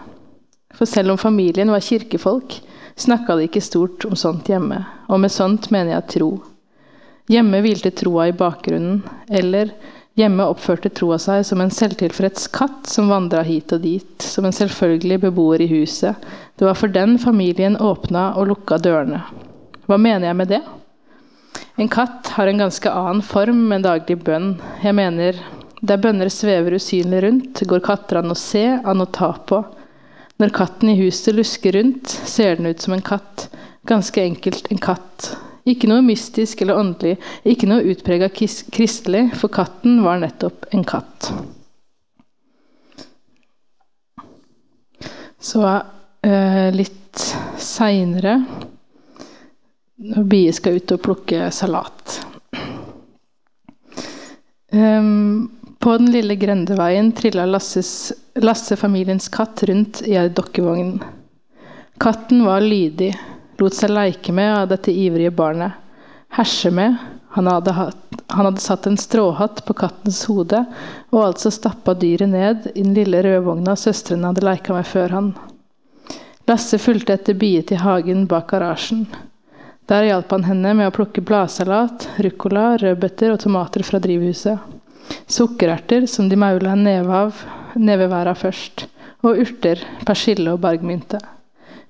[0.73, 2.57] For selv om familien var kirkefolk,
[2.97, 6.31] snakka de ikke stort om sånt hjemme, og med sånt mener jeg tro.
[7.31, 9.75] Hjemme hvilte troa i bakgrunnen, eller
[10.19, 14.55] hjemme oppførte troa seg som en selvtilfreds katt som vandra hit og dit, som en
[14.55, 16.19] selvfølgelig beboer i huset.
[16.59, 19.23] Det var for den familien åpna og lukka dørene.
[19.87, 20.61] Hva mener jeg med det?
[21.81, 24.53] En katt har en ganske annen form enn daglig bønn.
[24.85, 25.39] Jeg mener,
[25.81, 29.63] der bønner svever usynlig rundt, går katter an å se, an å ta på.
[30.41, 33.49] Når katten i huset lusker rundt, ser den ut som en katt.
[33.89, 35.33] Ganske enkelt en katt.
[35.69, 41.31] Ikke noe mystisk eller åndelig, ikke noe utprega kristelig, for katten var nettopp en katt.
[45.41, 47.25] Så eh, litt
[47.61, 48.39] seinere,
[50.01, 52.15] når bier skal ut og plukke salat
[54.73, 60.95] um, På den lille grendeveien trilla Lasses, Lasse familiens katt rundt i ei dokkevogn.
[62.01, 63.11] Katten var lydig,
[63.61, 65.79] lot seg leike med av dette ivrige barnet.
[66.35, 66.97] Herse med.
[67.31, 70.65] Han hadde, hatt, han hadde satt en stråhatt på kattens hode,
[71.13, 75.33] og altså stappa dyret ned i den lille rødvogna søstrene hadde leika med før han.
[76.51, 79.05] Lasse fulgte etter Bie til hagen bak garasjen.
[79.91, 84.59] Der hjalp han henne med å plukke bladsalat, ruccola, rødbeter og tomater fra drivhuset.
[85.31, 87.43] Sukkererter som de maula en neve av,
[87.79, 88.87] neve hver av først,
[89.23, 91.23] og urter, persille og bergmynte.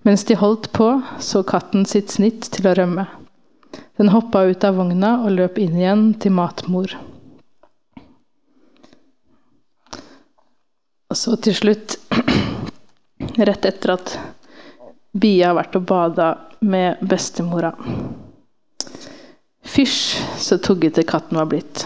[0.03, 3.05] Mens de holdt på, så katten sitt snitt til å rømme.
[4.01, 6.94] Den hoppa ut av vogna og løp inn igjen til matmor.
[11.11, 11.98] Og så til slutt,
[13.51, 14.14] rett etter at
[15.11, 16.30] Bia har vært og bada
[16.62, 17.74] med bestemora.
[19.66, 21.84] Fysj, så tuggete katten var blitt.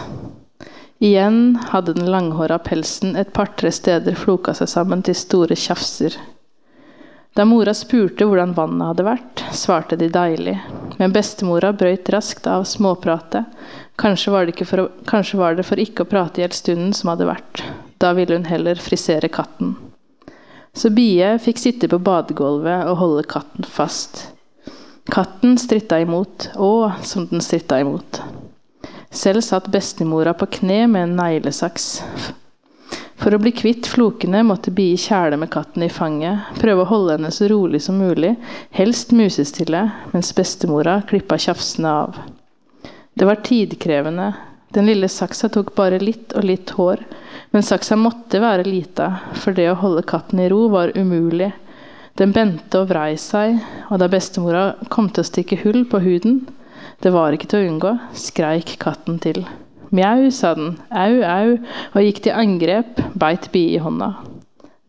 [1.02, 6.14] Igjen hadde den langhåra pelsen et par-tre steder floka seg sammen til store tjafser.
[7.34, 10.54] Da mora spurte hvordan vannet hadde vært, svarte de deilig,
[11.00, 13.48] men bestemora brøyt raskt av småpratet.
[13.98, 17.10] Kanskje var, det for kanskje var det for ikke å prate i hjel stunden som
[17.10, 17.64] hadde vært.
[17.98, 19.74] Da ville hun heller frisere katten.
[20.74, 24.28] Så Bie fikk sitte på badegulvet og holde katten fast.
[25.10, 28.22] Katten stritta imot, å, som den stritta imot.
[29.14, 31.98] Selv satt bestemora på kne med en neglesaks.
[33.20, 37.16] For å bli kvitt flokene måtte Bie kjæle med katten i fanget, prøve å holde
[37.16, 38.34] henne så rolig som mulig,
[38.74, 42.18] helst musestille, mens bestemora klippa tjafsene av.
[43.14, 44.32] Det var tidkrevende,
[44.74, 47.04] Den lille saksa tok bare litt og litt hår,
[47.54, 51.52] men saksa måtte være lita, for det å holde katten i ro var umulig.
[52.18, 56.40] Den bente og vrei seg, og da bestemora kom til å stikke hull på huden,
[57.06, 59.44] det var ikke til å unngå, skreik katten til.
[59.94, 61.52] Mjau, sa den, au, au,
[61.94, 64.16] og gikk til angrep, beit Bie i hånda.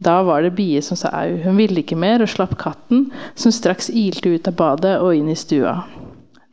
[0.01, 3.53] Da var det Bie som sa au, hun ville ikke mer og slapp katten, som
[3.53, 5.83] straks ilte ut av badet og inn i stua.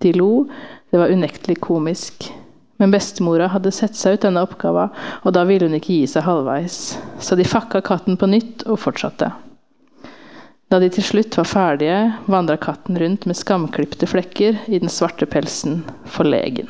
[0.04, 0.50] De lo,
[0.92, 2.28] det var unektelig komisk.
[2.76, 4.92] Men bestemora hadde sett seg ut denne oppgaven,
[5.24, 6.78] og da ville hun ikke gi seg halvveis.
[7.24, 9.32] Så de fakka katten på nytt og fortsatte.
[10.68, 11.98] Da de til slutt var ferdige,
[12.28, 16.68] vandra katten rundt med skamklipte flekker i den svarte pelsen, forlegen.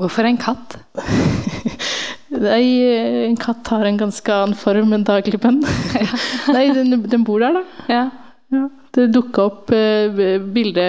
[0.00, 0.78] Hvorfor en katt?
[2.30, 2.64] Nei,
[3.26, 5.58] en katt har en ganske annen form enn dagligbønn.
[6.54, 7.64] Nei, den, den, bor der, da.
[7.90, 8.04] Ja.
[8.54, 8.62] ja.
[8.96, 10.22] Det dukka opp uh,
[10.54, 10.86] bilde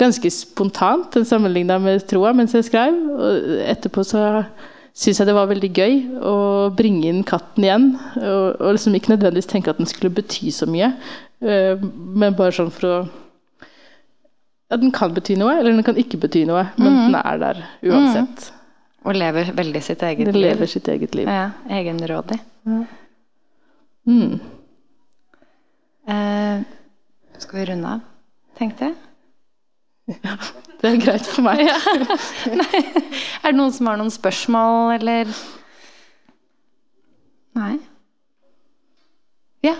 [0.00, 3.00] ganske spontant sammenligna med troa mens jeg skrev.
[3.16, 4.26] Og etterpå så
[4.92, 6.36] syns jeg det var veldig gøy å
[6.76, 7.88] bringe inn katten igjen.
[8.20, 10.92] Og, og liksom ikke nødvendigvis tenke at den skulle bety så mye,
[11.46, 13.00] uh, men bare sånn for å
[14.70, 17.00] Ja, den kan bety noe, eller den kan ikke bety noe, men mm.
[17.08, 18.44] den er der uansett.
[18.46, 18.56] Mm.
[19.10, 20.44] Og lever veldig sitt eget den liv.
[20.44, 21.28] lever sitt eget liv.
[21.28, 22.38] Ja, Egenrådig.
[22.68, 22.80] Ja.
[24.06, 24.40] Mm.
[26.10, 26.62] Eh,
[27.38, 28.04] skal vi runde av,
[28.58, 28.98] tenkte jeg?
[30.20, 30.36] Ja,
[30.80, 31.64] det er greit for meg.
[32.60, 32.82] Nei.
[33.42, 35.30] Er det noen som har noen spørsmål, eller
[37.58, 37.76] Nei?
[39.66, 39.74] Ja.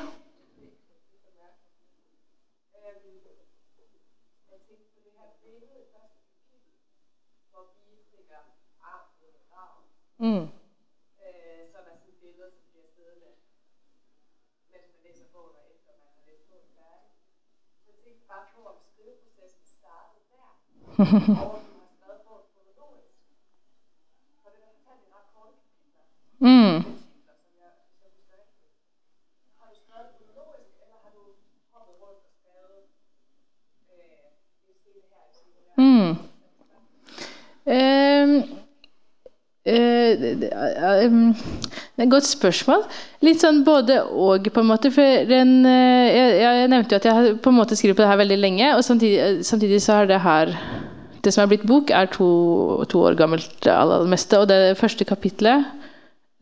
[10.20, 10.48] Mm.
[26.40, 26.84] mm.
[35.78, 36.18] Mm.
[37.66, 38.59] Um,
[39.64, 42.86] det er et godt spørsmål.
[43.26, 44.92] Litt sånn både og, på en måte.
[44.94, 48.12] For en, jeg, jeg, nevnte jo at jeg har på en måte skrevet på det
[48.12, 50.54] her veldig lenge, og samtidig, samtidig så har det her
[51.20, 52.30] det som er blitt bok, er to,
[52.88, 54.38] to år gammelt aller meste.
[54.40, 55.68] Og det første kapitlet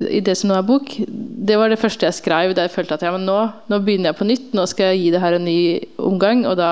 [0.07, 2.95] i det som nå er bok, det var det første jeg skrev da jeg følte
[2.95, 4.53] at ja, men nå, nå begynner jeg på nytt.
[4.55, 5.61] Nå skal jeg gi det her en ny
[5.99, 6.45] omgang.
[6.47, 6.71] Og da,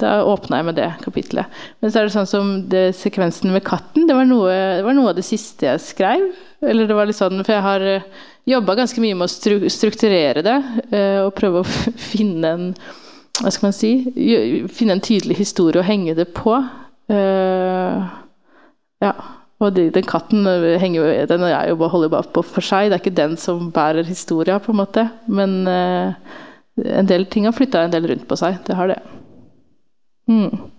[0.00, 1.62] da åpna jeg med det kapitlet.
[1.82, 4.48] Men så er det sånn som det, sekvensen med katten, det var, noe,
[4.78, 6.24] det var, noe, av det siste jeg skrev.
[6.64, 8.08] Eller det var litt sånn, For jeg har eh,
[8.48, 10.56] jobba ganske mye med å stru, strukturere det.
[10.88, 11.68] Uh, og prøve å
[12.12, 12.66] finne en
[13.42, 13.90] hva skal man si,
[14.70, 16.52] finne en tydelig historie å henge det på.
[17.10, 18.02] Uh,
[19.02, 19.14] ja.
[19.62, 22.90] Og de, den katten eh, henger jo, den er jo holder bare på for seg.
[22.90, 25.06] Det er ikke den som bærer historia, på en måte.
[25.30, 28.58] Men en del ting har flytta en del rundt på seg.
[28.66, 28.98] Det har det.
[30.32, 30.70] Mm.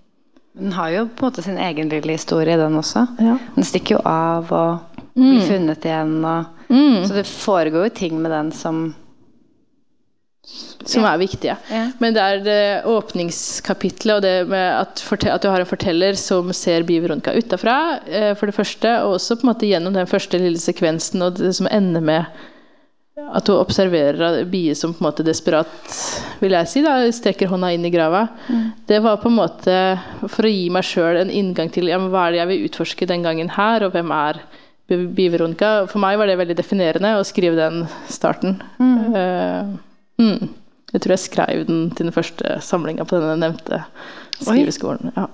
[0.54, 3.08] Den har jo på en måte sin egen lille historie, den også.
[3.22, 3.38] Ja.
[3.56, 5.48] Den stikker jo av og blir mm.
[5.50, 6.18] funnet igjen.
[6.22, 7.00] Og, mm.
[7.08, 8.86] Så det foregår jo ting med den som
[10.84, 11.56] som er viktige.
[11.72, 11.84] Ja.
[12.04, 16.52] Men det er det åpningskapitlet og det med at, at, du har en forteller som
[16.56, 20.42] ser Biveronica utafra, eh, for det første, og også på en måte gjennom den første
[20.42, 22.44] lille sekvensen og det som ender med
[23.14, 25.70] at hun observerer bier som på en måte desperat,
[26.42, 28.26] vil jeg si, da, strekker hånda inn i grava.
[28.50, 28.66] Mm.
[28.90, 29.78] Det var på en måte
[30.26, 33.10] for å gi meg sjøl en inngang til ja, hva er det jeg vil utforske
[33.10, 34.42] den gangen her, og hvem er
[34.90, 35.86] Bi Veronica?
[35.90, 38.60] For meg var det veldig definerende å skrive den starten.
[38.82, 38.96] Mm.
[39.14, 39.82] Uh,
[40.22, 40.50] Mm.
[40.94, 43.82] Jeg tror jeg skrev den til den første samlinga på denne nevnte
[44.38, 45.14] skriveskolen.
[45.16, 45.28] Ja.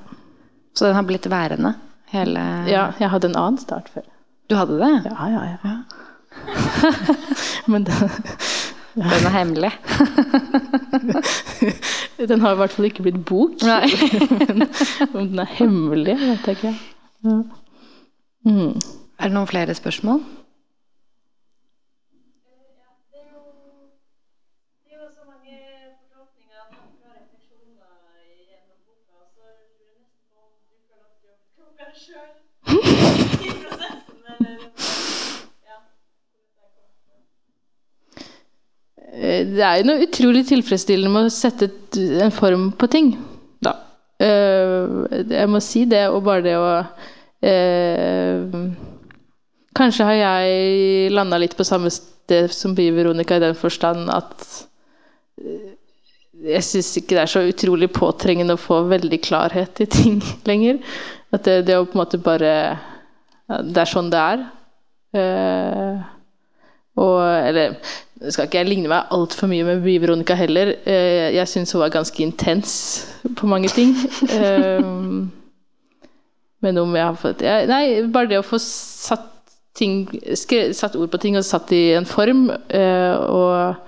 [0.73, 1.73] Så den har blitt værende?
[2.13, 4.05] Hele Ja, jeg hadde en annen start før.
[4.49, 4.93] Du hadde det?
[5.11, 5.57] Ja, ja, ja.
[5.63, 5.98] ja.
[7.71, 8.11] Men den
[8.95, 9.03] ja.
[9.03, 9.71] Den er hemmelig?
[12.27, 13.51] den har i hvert fall ikke blitt bok.
[13.63, 14.67] Men
[15.13, 16.73] om den er hemmelig, vet jeg ikke.
[17.23, 17.37] Ja.
[18.45, 18.75] Mm.
[19.19, 20.23] Er det noen flere spørsmål?
[32.09, 32.38] Eh,
[39.55, 41.69] det er jo noe utrolig tilfredsstillende med å sette
[42.23, 43.11] en form på ting,
[43.63, 43.75] da.
[44.19, 46.71] Eh, jeg må si det, og bare det å
[47.45, 48.57] eh,
[49.79, 54.43] Kanskje har jeg landa litt på samme sted som By-Veronica i den forstand at
[56.39, 60.19] jeg syns ikke det er så utrolig påtrengende å få veldig klarhet i ting
[60.49, 60.79] lenger.
[61.35, 64.45] At det, det å på en måte bare ja, Det er sånn det er.
[65.09, 66.07] Uh,
[66.99, 67.77] og Eller
[68.27, 70.73] skal ikke jeg ligne meg altfor mye med Veronica heller.
[70.83, 72.73] Eh, jeg syns hun var ganske intens
[73.39, 73.95] på mange ting.
[74.29, 74.83] Eh,
[76.59, 79.29] men om jeg har fått Nei, bare det å få satt,
[79.79, 83.79] ting, satt ord på ting og satt i en form, eh, og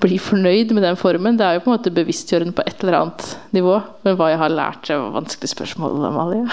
[0.00, 2.98] bli fornøyd med den formen, det er jo på en måte bevisstgjørende på et eller
[2.98, 3.76] annet nivå.
[4.04, 6.44] Men hva jeg har lært, det var vanskelig spørsmål, Amalie.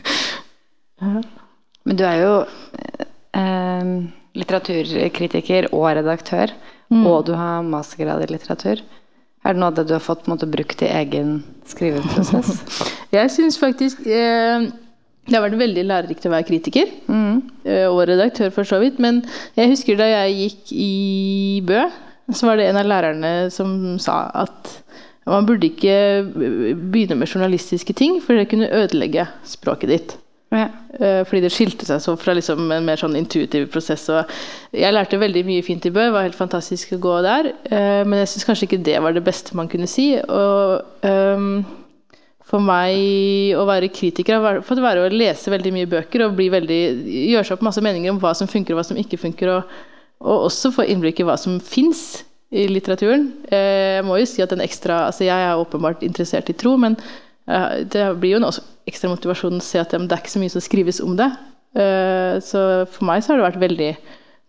[1.02, 1.12] ja.
[1.86, 2.32] Men du er jo
[3.38, 3.92] eh,
[4.40, 6.52] litteraturkritiker og redaktør,
[6.92, 7.04] mm.
[7.06, 8.82] og du har mastergrad i litteratur.
[9.40, 12.60] Er det noe av det du har fått måte, brukt i egen skriveprosess?
[13.16, 14.68] jeg syns faktisk eh,
[15.30, 16.92] det har vært veldig lærerikt å være kritiker.
[17.06, 17.40] Mm.
[17.64, 18.98] Eh, og redaktør, for så vidt.
[19.02, 19.22] Men
[19.58, 20.92] jeg husker da jeg gikk i
[21.66, 21.84] Bø,
[22.34, 24.76] så var det en av lærerne som sa at
[25.30, 30.16] man burde ikke begynne med journalistiske ting, for det kunne ødelegge språket ditt.
[30.50, 30.66] Ja.
[30.98, 34.08] Eh, fordi det skilte seg så fra liksom en mer sånn intuitiv prosess.
[34.74, 37.52] Jeg lærte veldig mye fint i Bø, det var helt fantastisk å gå der.
[37.70, 40.12] Eh, men jeg syns kanskje ikke det var det beste man kunne si.
[40.18, 41.62] Og um,
[42.50, 46.80] for meg å være kritiker har fått være å lese veldig mye bøker og veldig,
[47.30, 49.54] gjøre seg opp masse meninger om hva som funker og hva som ikke funker.
[49.54, 49.78] Og,
[50.26, 53.28] og også få innblikk i hva som fins i litteraturen.
[53.46, 56.74] Eh, jeg må jo si at den ekstra, altså Jeg er åpenbart interessert i tro,
[56.74, 56.98] men
[57.90, 58.50] det blir jo en
[58.90, 61.30] ekstra motivasjon å se at det er ikke så mye som skrives om det.
[61.78, 63.90] Eh, så for meg så har det vært veldig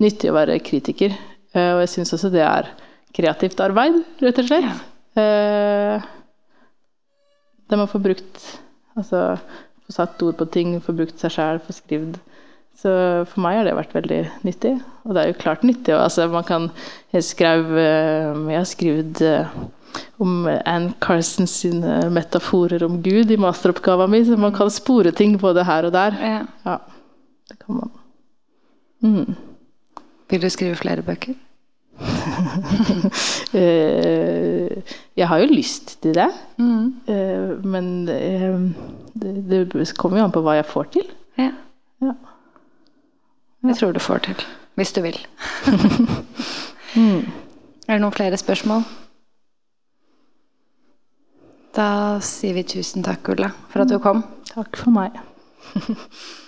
[0.01, 1.13] nyttig å være kritiker.
[1.53, 2.71] Eh, og jeg syns også det er
[3.15, 4.87] kreativt arbeid, rett og slett.
[5.19, 6.09] Eh,
[7.69, 8.43] der man får brukt
[8.91, 9.37] Altså
[9.87, 12.17] få satt ord på ting, få brukt seg sjæl, få skrevet.
[12.75, 12.91] Så
[13.31, 14.73] for meg har det vært veldig nyttig.
[15.05, 15.93] Og det er jo klart nyttig.
[15.95, 16.67] Altså, man kan
[17.13, 19.21] Jeg skrev Jeg har skrevet
[20.21, 25.37] om Ann Carson sine metaforer om Gud i masteroppgaven min, så man kan spore ting
[25.39, 26.17] både her og der.
[26.21, 26.41] Ja.
[26.65, 26.77] ja
[27.49, 27.91] det kan man.
[29.01, 29.35] Mm.
[30.29, 31.33] Vil du skrive flere bøker?
[33.53, 34.81] Eh,
[35.17, 36.29] jeg har jo lyst til det.
[36.57, 36.95] Mm.
[37.07, 38.59] Eh, men eh,
[39.13, 41.09] det, det, kommer jo an på hva jeg får til.
[41.37, 41.49] Ja.
[42.01, 42.13] ja.
[43.67, 44.45] Jeg tror du får til.
[44.79, 45.19] Hvis du vil.
[46.95, 47.27] mm.
[47.87, 48.87] Er det noen flere spørsmål?
[51.75, 54.25] Da sier vi tusen takk, Ulla, for at du kom.
[54.51, 55.15] Takk for meg.